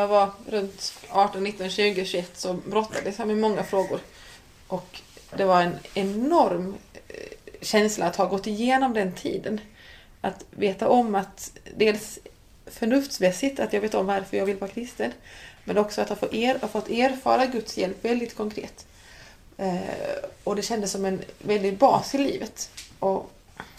Jag 0.00 0.08
var 0.08 0.30
runt 0.46 0.92
18, 1.08 1.44
19, 1.44 1.70
20, 1.70 2.04
21 2.04 2.30
så 2.34 2.54
brottades 2.54 3.18
jag 3.18 3.28
med 3.28 3.38
många 3.38 3.64
frågor. 3.64 4.00
Och 4.66 5.00
det 5.36 5.44
var 5.44 5.62
en 5.62 5.78
enorm 5.94 6.74
eh, 7.08 7.14
känsla 7.60 8.06
att 8.06 8.16
ha 8.16 8.24
gått 8.24 8.46
igenom 8.46 8.94
den 8.94 9.12
tiden. 9.12 9.60
Att 10.20 10.44
veta 10.50 10.88
om 10.88 11.14
att 11.14 11.52
dels 11.76 12.18
förnuftsmässigt 12.66 13.60
att 13.60 13.72
jag 13.72 13.80
vet 13.80 13.94
om 13.94 14.06
varför 14.06 14.36
jag 14.36 14.46
vill 14.46 14.56
vara 14.56 14.70
kristen. 14.70 15.12
Men 15.64 15.78
också 15.78 16.00
att 16.00 16.08
ha 16.08 16.16
fått, 16.16 16.34
er, 16.34 16.58
ha 16.58 16.68
fått 16.68 16.90
erfara 16.90 17.46
Guds 17.46 17.76
hjälp 17.76 18.04
väldigt 18.04 18.36
konkret. 18.36 18.86
Eh, 19.56 19.78
och 20.44 20.56
det 20.56 20.62
kändes 20.62 20.92
som 20.92 21.04
en 21.04 21.20
väldig 21.38 21.78
bas 21.78 22.14
i 22.14 22.18
livet. 22.18 22.70
Och 22.98 23.30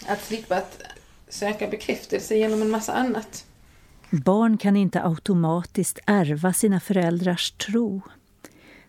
att 0.06 0.24
slippa 0.24 0.56
att 0.56 0.82
söka 1.28 1.68
bekräftelse 1.68 2.36
genom 2.36 2.62
en 2.62 2.70
massa 2.70 2.92
annat. 2.92 3.44
Barn 4.12 4.58
kan 4.58 4.76
inte 4.76 5.04
automatiskt 5.04 5.98
ärva 6.06 6.52
sina 6.52 6.80
föräldrars 6.80 7.50
tro. 7.50 8.00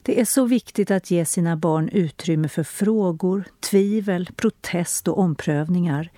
Det 0.01 0.19
är 0.19 0.25
så 0.25 0.45
viktigt 0.45 0.91
att 0.91 1.11
ge 1.11 1.25
sina 1.25 1.55
barn 1.55 1.89
utrymme 1.89 2.47
för 2.47 2.63
frågor, 2.63 3.43
tvivel, 3.59 4.29
protest 4.35 5.07
och 5.07 5.17
omprövningar 5.17 6.09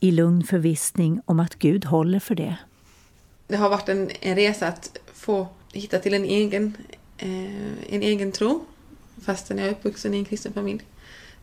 i 0.00 0.10
lugn 0.10 0.42
förvissning 0.42 1.20
om 1.24 1.40
att 1.40 1.54
Gud 1.54 1.84
håller 1.84 2.20
för 2.20 2.34
det. 2.34 2.56
Det 3.46 3.56
har 3.56 3.70
varit 3.70 3.88
en, 3.88 4.10
en 4.20 4.36
resa 4.36 4.68
att 4.68 4.98
få 5.14 5.48
hitta 5.72 5.98
till 5.98 6.14
en 6.14 6.24
egen, 6.24 6.76
eh, 7.18 7.94
en 7.94 8.02
egen 8.02 8.32
tro 8.32 8.64
fastän 9.22 9.58
jag 9.58 9.66
är 9.66 9.72
uppvuxen 9.72 10.14
i 10.14 10.18
en 10.18 10.24
kristen 10.24 10.52
familj. 10.52 10.82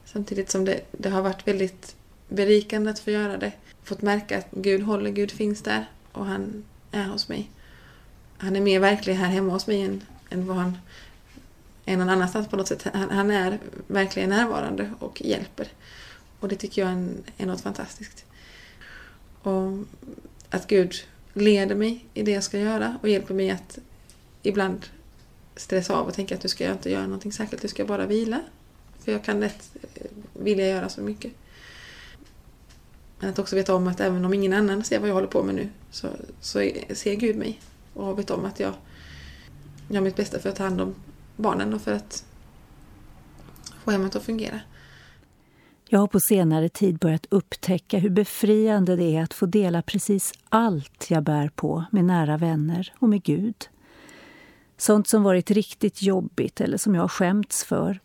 Samtidigt 0.05 0.49
som 0.49 0.65
det, 0.65 0.81
det 0.91 1.09
har 1.09 1.21
varit 1.21 1.47
väldigt 1.47 1.95
berikande 2.29 2.89
att 2.89 2.99
få 2.99 3.11
göra 3.11 3.37
det. 3.37 3.51
Fått 3.83 4.01
märka 4.01 4.37
att 4.37 4.47
Gud 4.51 4.81
håller, 4.81 5.09
Gud 5.11 5.31
finns 5.31 5.61
där 5.61 5.85
och 6.11 6.25
han 6.25 6.63
är 6.97 7.07
hos 7.07 7.29
mig. 7.29 7.49
Han 8.37 8.55
är 8.55 8.61
mer 8.61 8.79
verklig 8.79 9.13
här 9.13 9.27
hemma 9.27 9.53
hos 9.53 9.67
mig 9.67 9.81
än, 9.81 10.03
än 10.29 10.47
vad 10.47 10.57
han 10.57 10.77
är 11.85 11.97
någon 11.97 12.09
annanstans 12.09 12.47
på 12.47 12.55
något 12.55 12.67
sätt. 12.67 12.87
Han, 12.93 13.09
han 13.09 13.31
är 13.31 13.59
verkligen 13.87 14.29
närvarande 14.29 14.91
och 14.99 15.21
hjälper. 15.21 15.67
Och 16.39 16.47
det 16.47 16.55
tycker 16.55 16.81
jag 16.81 16.91
är, 16.91 17.07
är 17.37 17.45
något 17.45 17.61
fantastiskt. 17.61 18.25
Och 19.41 19.71
att 20.49 20.67
Gud 20.67 20.95
leder 21.33 21.75
mig 21.75 22.05
i 22.13 22.23
det 22.23 22.31
jag 22.31 22.43
ska 22.43 22.59
göra 22.59 22.97
och 23.01 23.09
hjälper 23.09 23.33
mig 23.33 23.49
att 23.49 23.79
ibland 24.43 24.85
stressa 25.55 25.95
av 25.95 26.07
och 26.07 26.13
tänka 26.13 26.35
att 26.35 26.43
nu 26.43 26.49
ska 26.49 26.63
jag 26.63 26.73
inte 26.73 26.91
göra 26.91 27.03
någonting 27.03 27.31
särskilt, 27.31 27.63
nu 27.63 27.69
ska 27.69 27.81
jag 27.81 27.87
bara 27.87 28.05
vila. 28.05 28.41
För 28.99 29.11
jag 29.11 29.23
kan 29.23 29.39
lätt 29.39 29.75
eh, 29.93 30.05
vilja 30.33 30.67
göra 30.67 30.89
så 30.89 31.01
mycket. 31.01 31.31
Men 33.19 33.29
att 33.29 33.39
också 33.39 33.55
veta 33.55 33.75
om 33.75 33.87
att 33.87 33.99
även 33.99 34.25
om 34.25 34.33
ingen 34.33 34.53
annan 34.53 34.83
ser 34.83 34.99
vad 34.99 35.09
jag 35.09 35.13
håller 35.13 35.27
på 35.27 35.43
med 35.43 35.55
nu 35.55 35.69
så, 35.91 36.07
så 36.41 36.71
ser 36.89 37.15
Gud 37.15 37.35
mig 37.35 37.59
och 37.93 38.19
vet 38.19 38.29
om 38.29 38.45
att 38.45 38.59
jag 38.59 38.73
gör 39.89 40.01
mitt 40.01 40.15
bästa 40.15 40.39
för 40.39 40.49
att 40.49 40.55
ta 40.55 40.63
hand 40.63 40.81
om 40.81 40.95
barnen 41.35 41.73
och 41.73 41.81
för 41.81 41.93
att 41.93 42.25
få 43.83 43.91
hemmet 43.91 44.15
att 44.15 44.23
fungera. 44.23 44.59
Jag 45.89 45.99
har 45.99 46.07
på 46.07 46.19
senare 46.19 46.69
tid 46.69 46.97
börjat 46.97 47.25
upptäcka 47.29 47.97
hur 47.97 48.09
befriande 48.09 48.95
det 48.95 49.15
är 49.15 49.23
att 49.23 49.33
få 49.33 49.45
dela 49.45 49.81
precis 49.81 50.33
allt 50.49 51.09
jag 51.09 51.23
bär 51.23 51.49
på 51.55 51.85
med 51.91 52.05
nära 52.05 52.37
vänner 52.37 52.93
och 52.99 53.09
med 53.09 53.23
Gud. 53.23 53.55
Sånt 54.77 55.09
som 55.09 55.23
varit 55.23 55.51
riktigt 55.51 56.01
jobbigt 56.01 56.61
eller 56.61 56.77
som 56.77 56.95
jag 56.95 57.03
har 57.03 57.07
skämts 57.07 57.63
för 57.63 57.99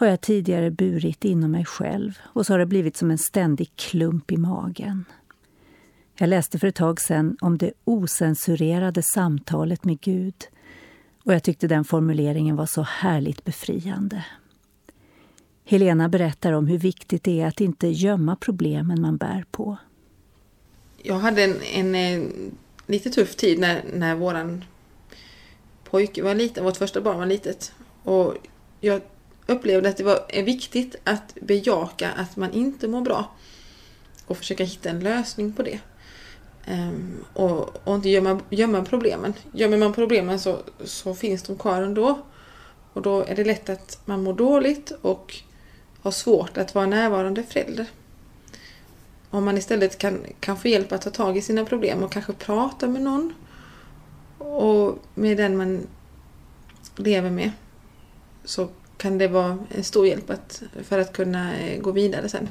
har 0.00 0.06
jag 0.06 0.20
tidigare 0.20 0.70
burit 0.70 1.24
inom 1.24 1.50
mig 1.50 1.64
själv 1.64 2.18
och 2.22 2.46
så 2.46 2.52
har 2.52 2.58
det 2.58 2.66
blivit 2.66 2.96
som 2.96 3.10
en 3.10 3.18
ständig 3.18 3.76
klump 3.76 4.32
i 4.32 4.36
magen. 4.36 5.04
Jag 6.18 6.28
läste 6.28 6.58
för 6.58 6.66
ett 6.66 6.74
tag 6.74 7.00
sedan 7.00 7.36
om 7.40 7.58
det 7.58 7.72
osensurerade 7.84 9.02
samtalet 9.02 9.84
med 9.84 10.00
Gud 10.00 10.34
och 11.24 11.34
jag 11.34 11.42
tyckte 11.42 11.66
den 11.66 11.84
formuleringen 11.84 12.56
var 12.56 12.66
så 12.66 12.82
härligt 12.82 13.44
befriande. 13.44 14.24
Helena 15.64 16.08
berättar 16.08 16.52
om 16.52 16.66
hur 16.66 16.78
viktigt 16.78 17.24
det 17.24 17.40
är 17.40 17.46
att 17.46 17.60
inte 17.60 17.88
gömma 17.88 18.36
problemen 18.36 19.00
man 19.00 19.16
bär 19.16 19.44
på. 19.50 19.76
Jag 21.02 21.18
hade 21.18 21.44
en, 21.44 21.62
en, 21.62 21.94
en 21.94 22.32
lite 22.86 23.10
tuff 23.10 23.36
tid 23.36 23.58
när, 23.58 23.84
när 23.94 24.14
våran 24.14 24.64
pojke 25.84 26.22
var 26.22 26.34
liten, 26.34 26.64
vårt 26.64 26.76
första 26.76 27.00
barn 27.00 27.18
var 27.18 27.26
litet. 27.26 27.72
Och 28.02 28.34
jag 28.80 29.02
upplevde 29.50 29.88
att 29.88 29.96
det 29.96 30.04
var 30.04 30.24
eh, 30.28 30.44
viktigt 30.44 30.96
att 31.04 31.34
bejaka 31.40 32.12
att 32.12 32.36
man 32.36 32.52
inte 32.52 32.88
mår 32.88 33.00
bra. 33.00 33.30
Och 34.26 34.36
försöka 34.36 34.64
hitta 34.64 34.90
en 34.90 35.00
lösning 35.00 35.52
på 35.52 35.62
det. 35.62 35.80
Um, 36.68 37.24
och, 37.34 37.86
och, 37.86 37.94
inte 37.94 38.08
gömma, 38.08 38.40
gömma 38.50 38.84
problemen. 38.84 39.34
Gömmer 39.52 39.76
man 39.76 39.92
problemen 39.92 40.40
så, 40.40 40.58
så 40.84 41.14
finns 41.14 41.42
de 41.42 41.58
kvar 41.58 41.82
ändå. 41.82 42.18
Och 42.92 43.02
då 43.02 43.24
är 43.24 43.36
det 43.36 43.44
lätt 43.44 43.68
att 43.68 44.00
man 44.04 44.22
mår 44.22 44.34
dåligt 44.34 44.92
och 45.02 45.36
har 46.02 46.10
svårt 46.10 46.58
att 46.58 46.74
vara 46.74 46.86
närvarande 46.86 47.42
förälder. 47.42 47.86
Om 49.30 49.44
man 49.44 49.58
istället 49.58 49.98
kan, 49.98 50.20
kan 50.40 50.56
få 50.56 50.68
hjälp 50.68 50.92
att 50.92 51.02
ta 51.02 51.10
tag 51.10 51.36
i 51.36 51.42
sina 51.42 51.64
problem 51.64 52.02
och 52.02 52.12
kanske 52.12 52.32
prata 52.32 52.88
med 52.88 53.02
någon. 53.02 53.34
Och 54.38 54.98
med 55.14 55.36
den 55.36 55.56
man 55.56 55.86
lever 56.96 57.30
med. 57.30 57.50
Så 58.44 58.68
kan 59.00 59.18
det 59.18 59.28
vara 59.28 59.58
en 59.68 59.84
stor 59.84 60.06
hjälp 60.06 60.30
att, 60.30 60.62
för 60.82 60.98
att 60.98 61.12
kunna 61.12 61.58
eh, 61.58 61.80
gå 61.80 61.92
vidare 61.92 62.28
sen. 62.28 62.48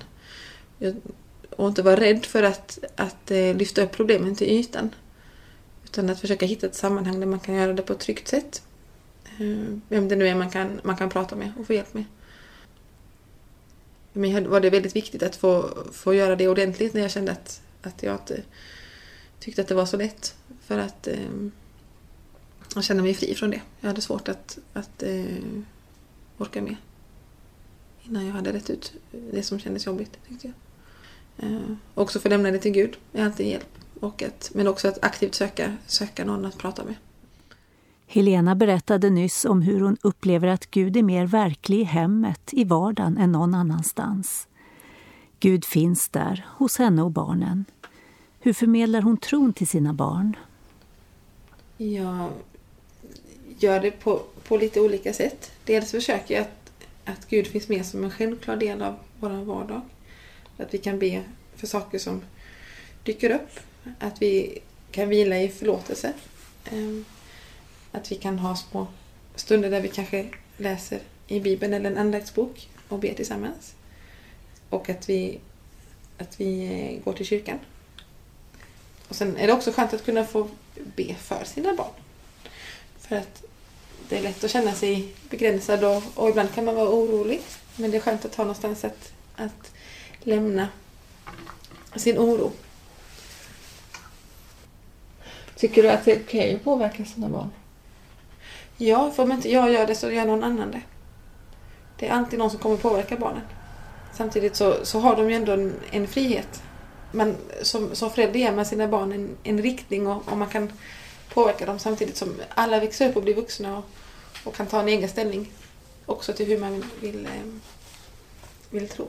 Och 1.49 1.67
inte 1.67 1.81
vara 1.81 1.99
rädd 1.99 2.25
för 2.25 2.43
att, 2.43 2.79
att 2.95 3.31
eh, 3.31 3.55
lyfta 3.55 3.83
upp 3.83 3.91
problemen 3.91 4.35
till 4.35 4.47
ytan. 4.47 4.89
Utan 5.83 6.09
att 6.09 6.19
försöka 6.19 6.45
hitta 6.45 6.67
ett 6.67 6.75
sammanhang 6.75 7.19
där 7.19 7.27
man 7.27 7.39
kan 7.39 7.55
göra 7.55 7.73
det 7.73 7.81
på 7.81 7.93
ett 7.93 7.99
tryggt 7.99 8.27
sätt. 8.27 8.63
Eh, 9.39 9.77
Vem 9.87 10.07
det 10.07 10.15
nu 10.15 10.27
är 10.27 10.35
man 10.35 10.49
kan, 10.49 10.79
man 10.83 10.97
kan 10.97 11.09
prata 11.09 11.35
med 11.35 11.51
och 11.59 11.67
få 11.67 11.73
hjälp 11.73 11.93
med. 11.93 12.05
För 14.13 14.19
mig 14.19 14.47
var 14.47 14.59
det 14.59 14.69
väldigt 14.69 14.95
viktigt 14.95 15.23
att 15.23 15.35
få, 15.35 15.69
få 15.91 16.13
göra 16.13 16.35
det 16.35 16.47
ordentligt 16.47 16.93
när 16.93 17.01
jag 17.01 17.11
kände 17.11 17.31
att, 17.31 17.61
att 17.81 18.03
jag 18.03 18.15
inte 18.15 18.41
tyckte 19.39 19.61
att 19.61 19.67
det 19.67 19.75
var 19.75 19.85
så 19.85 19.97
lätt. 19.97 20.35
För 20.61 20.77
att 20.77 21.07
eh, 21.07 21.49
jag 22.75 22.83
kände 22.83 23.03
mig 23.03 23.13
fri 23.13 23.35
från 23.35 23.51
det. 23.51 23.61
Jag 23.79 23.87
hade 23.87 24.01
svårt 24.01 24.27
att, 24.27 24.59
att 24.73 25.03
eh, 25.03 25.25
orka 26.39 26.61
med. 26.61 26.75
Innan 28.03 28.25
jag 28.25 28.33
hade 28.33 28.53
rätt 28.53 28.69
ut 28.69 28.93
det 29.31 29.43
som 29.43 29.59
kändes 29.59 29.85
jobbigt. 29.85 30.17
Tänkte 30.27 30.47
jag. 30.47 30.55
Eh, 31.49 31.75
också 31.93 32.19
få 32.19 32.29
lämna 32.29 32.51
det 32.51 32.59
till 32.59 32.71
Gud 32.71 32.97
är 33.13 33.25
alltid 33.25 33.45
en 33.45 33.51
hjälp. 33.51 33.77
Och 33.99 34.23
att, 34.23 34.51
men 34.53 34.67
också 34.67 34.87
att 34.87 35.03
aktivt 35.03 35.35
söka, 35.35 35.77
söka 35.85 36.25
någon 36.25 36.45
att 36.45 36.57
prata 36.57 36.83
med. 36.83 36.95
Helena 38.07 38.55
berättade 38.55 39.09
nyss 39.09 39.45
om 39.45 39.61
hur 39.61 39.79
hon 39.79 39.97
upplever 40.01 40.47
att 40.47 40.71
Gud 40.71 40.97
är 40.97 41.03
mer 41.03 41.25
verklig 41.25 41.79
i 41.79 41.83
hemmet, 41.83 42.49
i 42.51 42.63
vardagen, 42.63 43.17
än 43.17 43.31
någon 43.31 43.53
annanstans. 43.53 44.47
Gud 45.39 45.65
finns 45.65 46.09
där, 46.09 46.45
hos 46.49 46.77
henne 46.77 47.01
och 47.03 47.11
barnen. 47.11 47.65
Hur 48.39 48.53
förmedlar 48.53 49.01
hon 49.01 49.17
tron 49.17 49.53
till 49.53 49.67
sina 49.67 49.93
barn? 49.93 50.35
Jag 51.77 52.29
gör 53.59 53.79
det 53.79 53.91
på, 53.91 54.21
på 54.47 54.57
lite 54.57 54.81
olika 54.81 55.13
sätt. 55.13 55.51
Dels 55.69 55.91
försöker 55.91 56.35
jag 56.35 56.41
att, 56.41 56.71
att 57.05 57.29
Gud 57.29 57.47
finns 57.47 57.67
med 57.67 57.85
som 57.85 58.03
en 58.03 58.11
självklar 58.11 58.55
del 58.55 58.81
av 58.81 58.99
vår 59.19 59.29
vardag. 59.29 59.81
Att 60.57 60.73
vi 60.73 60.77
kan 60.77 60.99
be 60.99 61.23
för 61.55 61.67
saker 61.67 61.99
som 61.99 62.21
dyker 63.03 63.29
upp. 63.29 63.59
Att 63.99 64.21
vi 64.21 64.59
kan 64.91 65.09
vila 65.09 65.39
i 65.39 65.49
förlåtelse. 65.49 66.13
Ehm, 66.71 67.05
att 67.91 68.11
vi 68.11 68.15
kan 68.15 68.39
ha 68.39 68.55
små 68.55 68.87
stunder 69.35 69.69
där 69.69 69.81
vi 69.81 69.87
kanske 69.87 70.29
läser 70.57 70.99
i 71.27 71.39
Bibeln 71.39 71.73
eller 71.73 71.91
en 71.91 71.97
andaktsbok 71.97 72.69
och 72.87 72.99
ber 72.99 73.13
tillsammans. 73.13 73.73
Och 74.69 74.89
att 74.89 75.09
vi, 75.09 75.39
att 76.17 76.41
vi 76.41 76.63
eh, 76.63 77.03
går 77.03 77.13
till 77.13 77.25
kyrkan. 77.25 77.59
Och 79.07 79.15
sen 79.15 79.37
är 79.37 79.47
det 79.47 79.53
också 79.53 79.71
skönt 79.71 79.93
att 79.93 80.05
kunna 80.05 80.25
få 80.25 80.49
be 80.95 81.15
för 81.15 81.43
sina 81.45 81.75
barn. 81.75 81.93
För 82.99 83.15
att 83.15 83.43
det 84.09 84.17
är 84.17 84.21
lätt 84.21 84.43
att 84.43 84.51
känna 84.51 84.73
sig 84.73 85.13
begränsad 85.29 85.83
och, 85.83 86.03
och 86.15 86.29
ibland 86.29 86.53
kan 86.53 86.65
man 86.65 86.75
vara 86.75 86.89
orolig. 86.89 87.41
Men 87.75 87.91
det 87.91 87.97
är 87.97 88.01
skönt 88.01 88.25
att 88.25 88.35
ha 88.35 88.43
någonstans 88.43 88.83
att, 88.83 89.13
att 89.35 89.71
lämna 90.19 90.67
sin 91.95 92.17
oro. 92.17 92.51
Tycker 95.55 95.83
du 95.83 95.89
att 95.89 96.05
det 96.05 96.11
är 96.11 96.15
okej 96.15 96.39
okay 96.39 96.55
att 96.55 96.63
påverka 96.63 97.05
sina 97.05 97.29
barn? 97.29 97.49
Ja, 98.77 99.11
för 99.11 99.23
om 99.23 99.31
inte 99.31 99.51
jag 99.51 99.71
gör 99.71 99.87
det 99.87 99.95
så 99.95 100.11
gör 100.11 100.25
någon 100.25 100.43
annan 100.43 100.71
det. 100.71 100.81
Det 101.97 102.07
är 102.07 102.11
alltid 102.11 102.39
någon 102.39 102.49
som 102.49 102.59
kommer 102.59 102.77
påverka 102.77 103.17
barnen. 103.17 103.41
Samtidigt 104.13 104.55
så, 104.55 104.85
så 104.85 104.99
har 104.99 105.15
de 105.15 105.29
ju 105.29 105.35
ändå 105.35 105.51
en, 105.51 105.73
en 105.91 106.07
frihet. 106.07 106.63
Men 107.11 107.37
som, 107.61 107.95
som 107.95 108.11
förälder 108.11 108.39
ger 108.39 108.51
man 108.51 108.65
sina 108.65 108.87
barn 108.87 109.11
en, 109.11 109.29
en 109.43 109.61
riktning 109.61 110.07
och, 110.07 110.31
och, 110.31 110.37
man 110.37 110.49
kan 110.49 110.71
påverka 111.33 111.65
dem 111.65 111.79
samtidigt 111.79 112.17
som 112.17 112.35
alla 112.49 112.79
växer 112.79 113.09
upp 113.09 113.15
och 113.15 113.23
blir 113.23 113.35
vuxna 113.35 113.77
och, 113.77 113.85
och 114.43 114.55
kan 114.55 114.67
ta 114.67 114.79
en 114.79 114.87
egen 114.87 115.09
ställning 115.09 115.51
också 116.05 116.33
till 116.33 116.45
hur 116.45 116.59
man 116.59 116.73
vill, 116.73 116.83
vill, 117.01 117.25
eh, 117.25 117.31
vill 118.69 118.89
tro. 118.89 119.07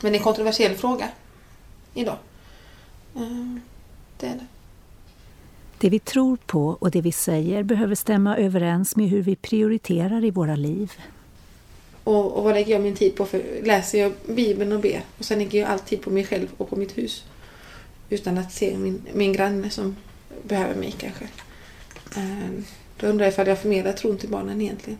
Men 0.00 0.12
det 0.12 0.16
är 0.16 0.18
en 0.18 0.24
kontroversiell 0.24 0.76
fråga 0.76 1.08
idag. 1.94 2.16
Eh, 3.16 3.56
det 4.20 4.26
är 4.26 4.34
det. 4.34 4.46
Det 5.78 5.88
vi 5.88 5.98
tror 5.98 6.36
på 6.46 6.76
och 6.80 6.90
det 6.90 7.00
vi 7.00 7.12
säger 7.12 7.62
behöver 7.62 7.94
stämma 7.94 8.36
överens 8.36 8.96
med 8.96 9.08
hur 9.08 9.22
vi 9.22 9.36
prioriterar 9.36 10.24
i 10.24 10.30
våra 10.30 10.56
liv. 10.56 10.92
Och, 12.04 12.32
och 12.32 12.44
vad 12.44 12.54
lägger 12.54 12.72
jag 12.72 12.82
min 12.82 12.96
tid 12.96 13.16
på? 13.16 13.26
För 13.26 13.42
läser 13.62 13.98
jag 13.98 14.12
Bibeln 14.26 14.72
och 14.72 14.80
ber 14.80 15.04
och 15.18 15.24
sen 15.24 15.38
lägger 15.38 15.60
jag 15.60 15.70
all 15.70 15.78
tid 15.78 16.02
på 16.02 16.10
mig 16.10 16.24
själv 16.24 16.48
och 16.56 16.70
på 16.70 16.76
mitt 16.76 16.98
hus. 16.98 17.24
Utan 18.08 18.38
att 18.38 18.52
se 18.52 18.78
min, 18.78 19.02
min 19.12 19.32
granne 19.32 19.70
som 19.70 19.96
behöver 20.42 20.74
mig 20.74 20.94
kanske. 20.98 21.28
Ehm, 22.16 22.64
då 22.96 23.06
undrar 23.06 23.26
jag 23.26 23.32
ifall 23.32 23.46
jag 23.46 23.58
förmedlar 23.58 23.92
tron 23.92 24.18
till 24.18 24.28
barnen 24.28 24.60
egentligen. 24.60 24.98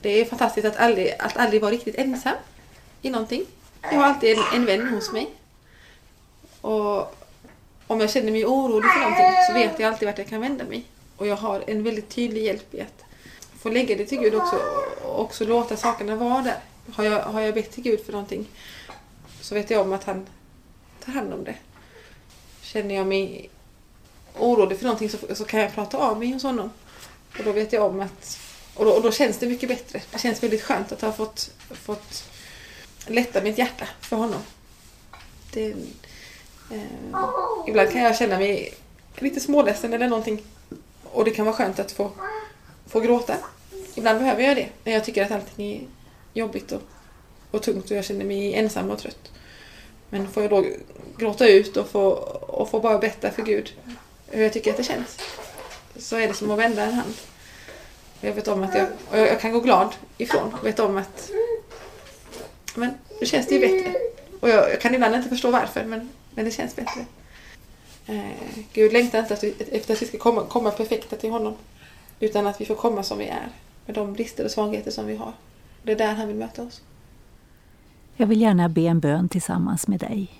Det 0.00 0.20
är 0.20 0.24
fantastiskt 0.24 0.66
att 0.66 0.76
aldrig, 0.76 1.14
att 1.18 1.36
aldrig 1.36 1.62
vara 1.62 1.72
riktigt 1.72 1.94
ensam 1.94 2.36
i 3.02 3.10
någonting. 3.10 3.44
Jag 3.82 3.90
har 3.90 4.04
alltid 4.04 4.38
en, 4.38 4.44
en 4.54 4.66
vän 4.66 4.88
hos 4.88 5.12
mig. 5.12 5.30
Och 6.60 7.16
om 7.86 8.00
jag 8.00 8.10
känner 8.10 8.32
mig 8.32 8.46
orolig 8.46 8.90
för 8.90 9.00
någonting 9.00 9.44
så 9.46 9.52
vet 9.52 9.80
jag 9.80 9.92
alltid 9.92 10.08
vart 10.08 10.18
jag 10.18 10.28
kan 10.28 10.40
vända 10.40 10.64
mig. 10.64 10.84
Och 11.16 11.26
jag 11.26 11.36
har 11.36 11.64
en 11.66 11.82
väldigt 11.82 12.08
tydlig 12.08 12.44
hjälp 12.44 12.74
i 12.74 12.80
att 12.80 13.04
få 13.58 13.68
lägga 13.68 13.96
det 13.96 14.06
till 14.06 14.18
Gud 14.18 14.34
också 14.34 14.56
och 15.02 15.20
också 15.20 15.44
låta 15.44 15.76
sakerna 15.76 16.16
vara 16.16 16.42
där. 16.42 16.58
Har 16.92 17.04
jag, 17.04 17.22
har 17.22 17.40
jag 17.40 17.54
bett 17.54 17.70
till 17.70 17.82
Gud 17.82 18.00
för 18.04 18.12
någonting 18.12 18.48
så 19.40 19.54
vet 19.54 19.70
jag 19.70 19.80
om 19.80 19.92
att 19.92 20.04
han 20.04 20.26
tar 21.04 21.12
hand 21.12 21.34
om 21.34 21.44
det. 21.44 21.54
Känner 22.72 22.94
jag 22.94 23.06
mig 23.06 23.50
orolig 24.38 24.78
för 24.78 24.84
någonting 24.84 25.10
så, 25.10 25.34
så 25.34 25.44
kan 25.44 25.60
jag 25.60 25.74
prata 25.74 25.98
av 25.98 26.18
mig 26.18 26.32
hos 26.32 26.42
honom. 26.42 26.70
Och 27.38 27.44
då 27.44 27.52
vet 27.52 27.72
jag 27.72 27.84
om 27.84 28.00
att... 28.00 28.38
Och 28.74 28.84
då, 28.84 28.90
och 28.90 29.02
då 29.02 29.12
känns 29.12 29.38
det 29.38 29.46
mycket 29.46 29.68
bättre. 29.68 30.02
Det 30.12 30.18
känns 30.18 30.42
väldigt 30.42 30.62
skönt 30.62 30.92
att 30.92 31.00
ha 31.00 31.12
fått, 31.12 31.50
fått 31.70 32.24
lätta 33.06 33.42
mitt 33.42 33.58
hjärta 33.58 33.88
för 34.00 34.16
honom. 34.16 34.40
Det, 35.52 35.70
eh, 36.70 36.80
ibland 37.68 37.92
kan 37.92 38.02
jag 38.02 38.16
känna 38.16 38.38
mig 38.38 38.74
lite 39.18 39.40
småledsen 39.40 39.92
eller 39.92 40.08
någonting. 40.08 40.42
Och 41.04 41.24
det 41.24 41.30
kan 41.30 41.46
vara 41.46 41.56
skönt 41.56 41.78
att 41.78 41.92
få, 41.92 42.10
få 42.86 43.00
gråta. 43.00 43.36
Ibland 43.94 44.18
behöver 44.18 44.42
jag 44.42 44.56
det 44.56 44.68
när 44.84 44.92
jag 44.92 45.04
tycker 45.04 45.24
att 45.24 45.30
allting 45.30 45.72
är 45.72 45.86
jobbigt 46.40 46.72
och, 46.72 46.82
och 47.50 47.62
tungt 47.62 47.90
och 47.90 47.96
jag 47.96 48.04
känner 48.04 48.24
mig 48.24 48.54
ensam 48.54 48.90
och 48.90 48.98
trött. 48.98 49.30
Men 50.10 50.28
får 50.28 50.42
jag 50.42 50.50
då 50.50 50.64
gråta 51.16 51.48
ut 51.48 51.76
och 51.76 51.88
få, 51.88 52.02
och 52.40 52.70
få 52.70 52.80
bara 52.80 52.98
berätta 52.98 53.30
för 53.30 53.42
Gud 53.42 53.72
hur 54.26 54.42
jag 54.42 54.52
tycker 54.52 54.70
att 54.70 54.76
det 54.76 54.82
känns. 54.82 55.18
Så 55.96 56.16
är 56.16 56.28
det 56.28 56.34
som 56.34 56.50
att 56.50 56.58
vända 56.58 56.82
en 56.82 56.92
hand. 56.92 57.14
Jag 58.20 58.32
vet 58.32 58.48
om 58.48 58.62
att 58.62 58.74
jag, 58.74 58.86
och 59.10 59.18
jag 59.18 59.40
kan 59.40 59.52
gå 59.52 59.60
glad 59.60 59.94
ifrån. 60.18 60.50
Jag 60.56 60.64
vet 60.64 60.80
om 60.80 60.96
att 60.96 61.30
men 62.74 62.90
nu 63.20 63.26
känns 63.26 63.46
det 63.46 63.54
ju 63.54 63.60
bättre. 63.60 64.00
Och 64.40 64.48
jag, 64.48 64.70
jag 64.70 64.80
kan 64.80 64.94
ibland 64.94 65.14
inte 65.14 65.28
förstå 65.28 65.50
varför 65.50 65.84
men, 65.84 66.08
men 66.34 66.44
det 66.44 66.50
känns 66.50 66.76
bättre. 66.76 67.04
Eh, 68.06 68.58
Gud 68.72 68.92
längtar 68.92 69.18
inte 69.18 69.34
efter, 69.34 69.52
efter 69.70 69.94
att 69.94 70.02
vi 70.02 70.06
ska 70.06 70.18
komma, 70.18 70.44
komma 70.44 70.70
perfekta 70.70 71.16
till 71.16 71.30
honom. 71.30 71.54
Utan 72.20 72.46
att 72.46 72.60
vi 72.60 72.64
får 72.64 72.74
komma 72.74 73.02
som 73.02 73.18
vi 73.18 73.26
är. 73.26 73.48
Med 73.86 73.94
de 73.94 74.12
brister 74.12 74.44
och 74.44 74.50
svagheter 74.50 74.90
som 74.90 75.06
vi 75.06 75.16
har. 75.16 75.32
Det 75.82 75.92
är 75.92 75.96
där 75.96 76.14
han 76.14 76.28
vill 76.28 76.36
möta 76.36 76.62
oss. 76.62 76.82
Jag 78.20 78.26
vill 78.26 78.40
gärna 78.40 78.68
be 78.68 78.80
en 78.80 79.00
bön 79.00 79.28
tillsammans 79.28 79.88
med 79.88 80.00
dig. 80.00 80.30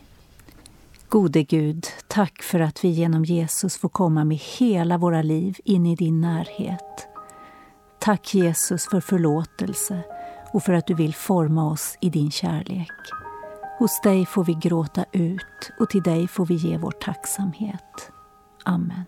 Gode 1.08 1.42
Gud, 1.42 1.86
tack 2.08 2.42
för 2.42 2.60
att 2.60 2.84
vi 2.84 2.88
genom 2.88 3.24
Jesus 3.24 3.76
får 3.76 3.88
komma 3.88 4.24
med 4.24 4.36
hela 4.36 4.98
våra 4.98 5.22
liv 5.22 5.56
in 5.64 5.86
i 5.86 5.96
din 5.96 6.20
närhet. 6.20 7.08
Tack 7.98 8.34
Jesus 8.34 8.84
för 8.84 9.00
förlåtelse 9.00 10.02
och 10.52 10.62
för 10.62 10.72
att 10.72 10.86
du 10.86 10.94
vill 10.94 11.14
forma 11.14 11.70
oss 11.70 11.98
i 12.00 12.10
din 12.10 12.30
kärlek. 12.30 12.92
Hos 13.78 14.00
dig 14.00 14.26
får 14.26 14.44
vi 14.44 14.54
gråta 14.54 15.04
ut 15.12 15.72
och 15.78 15.90
till 15.90 16.02
dig 16.02 16.28
får 16.28 16.46
vi 16.46 16.54
ge 16.54 16.78
vår 16.78 16.92
tacksamhet. 16.92 18.10
Amen. 18.64 19.04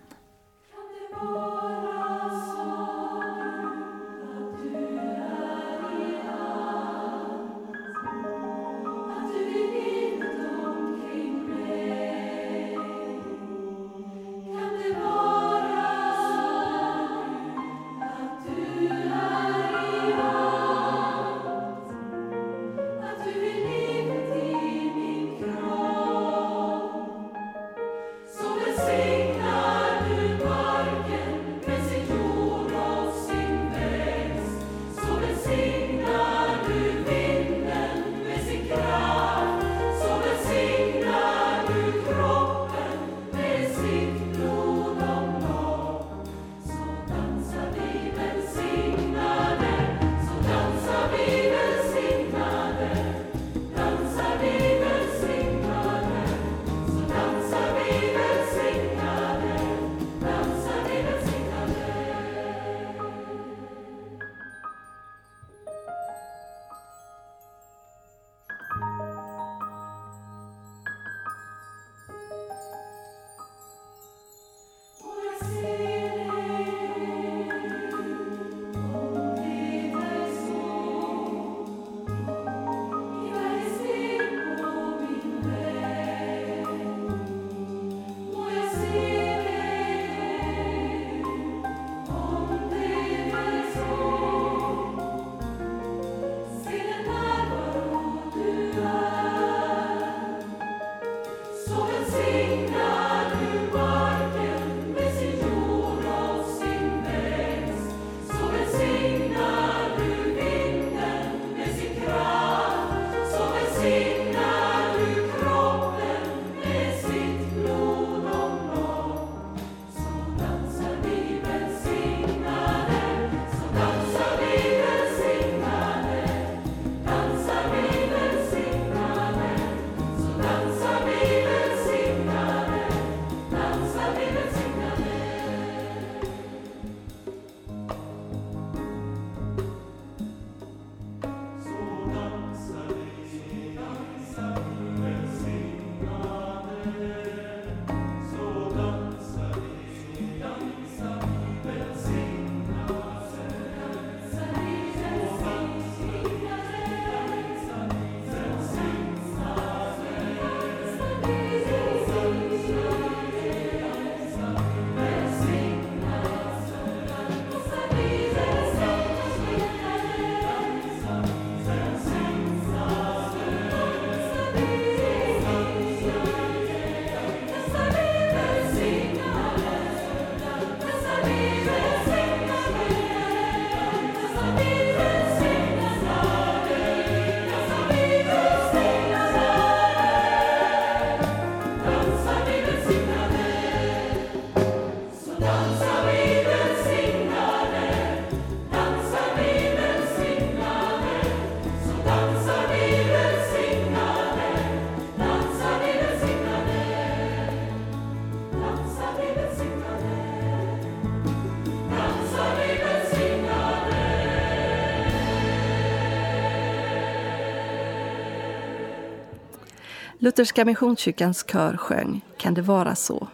Lutherska 220.22 220.64
Missionskyrkans 220.64 221.44
kör 221.50 221.76
sjöng 221.76 222.20
Kan 222.36 222.54
det 222.54 222.62
vara 222.62 222.94
så? 222.94 223.28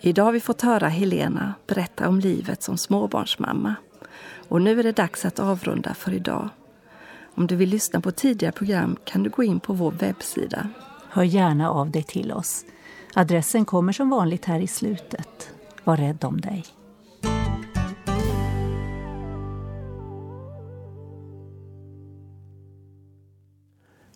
Idag 0.00 0.24
har 0.24 0.32
vi 0.32 0.40
fått 0.40 0.62
höra 0.62 0.88
Helena 0.88 1.54
berätta 1.66 2.08
om 2.08 2.20
livet 2.20 2.62
som 2.62 2.78
småbarnsmamma. 2.78 3.74
Och 4.48 4.62
nu 4.62 4.80
är 4.80 4.82
det 4.82 4.92
dags 4.92 5.24
att 5.24 5.38
avrunda 5.38 5.94
för 5.94 6.12
idag. 6.12 6.48
Om 7.34 7.46
du 7.46 7.56
vill 7.56 7.68
lyssna 7.68 8.00
på 8.00 8.10
tidigare 8.10 8.52
program 8.52 8.96
kan 9.04 9.22
du 9.22 9.30
gå 9.30 9.42
in 9.42 9.60
på 9.60 9.72
vår 9.72 9.92
webbsida. 9.92 10.68
Hör 11.08 11.22
gärna 11.22 11.70
av 11.70 11.90
dig 11.90 12.02
till 12.02 12.32
oss. 12.32 12.64
Adressen 13.14 13.64
kommer 13.64 13.92
som 13.92 14.10
vanligt 14.10 14.44
här 14.44 14.60
i 14.60 14.66
slutet. 14.66 15.50
Var 15.84 15.96
rädd 15.96 16.24
om 16.24 16.40
dig. 16.40 16.64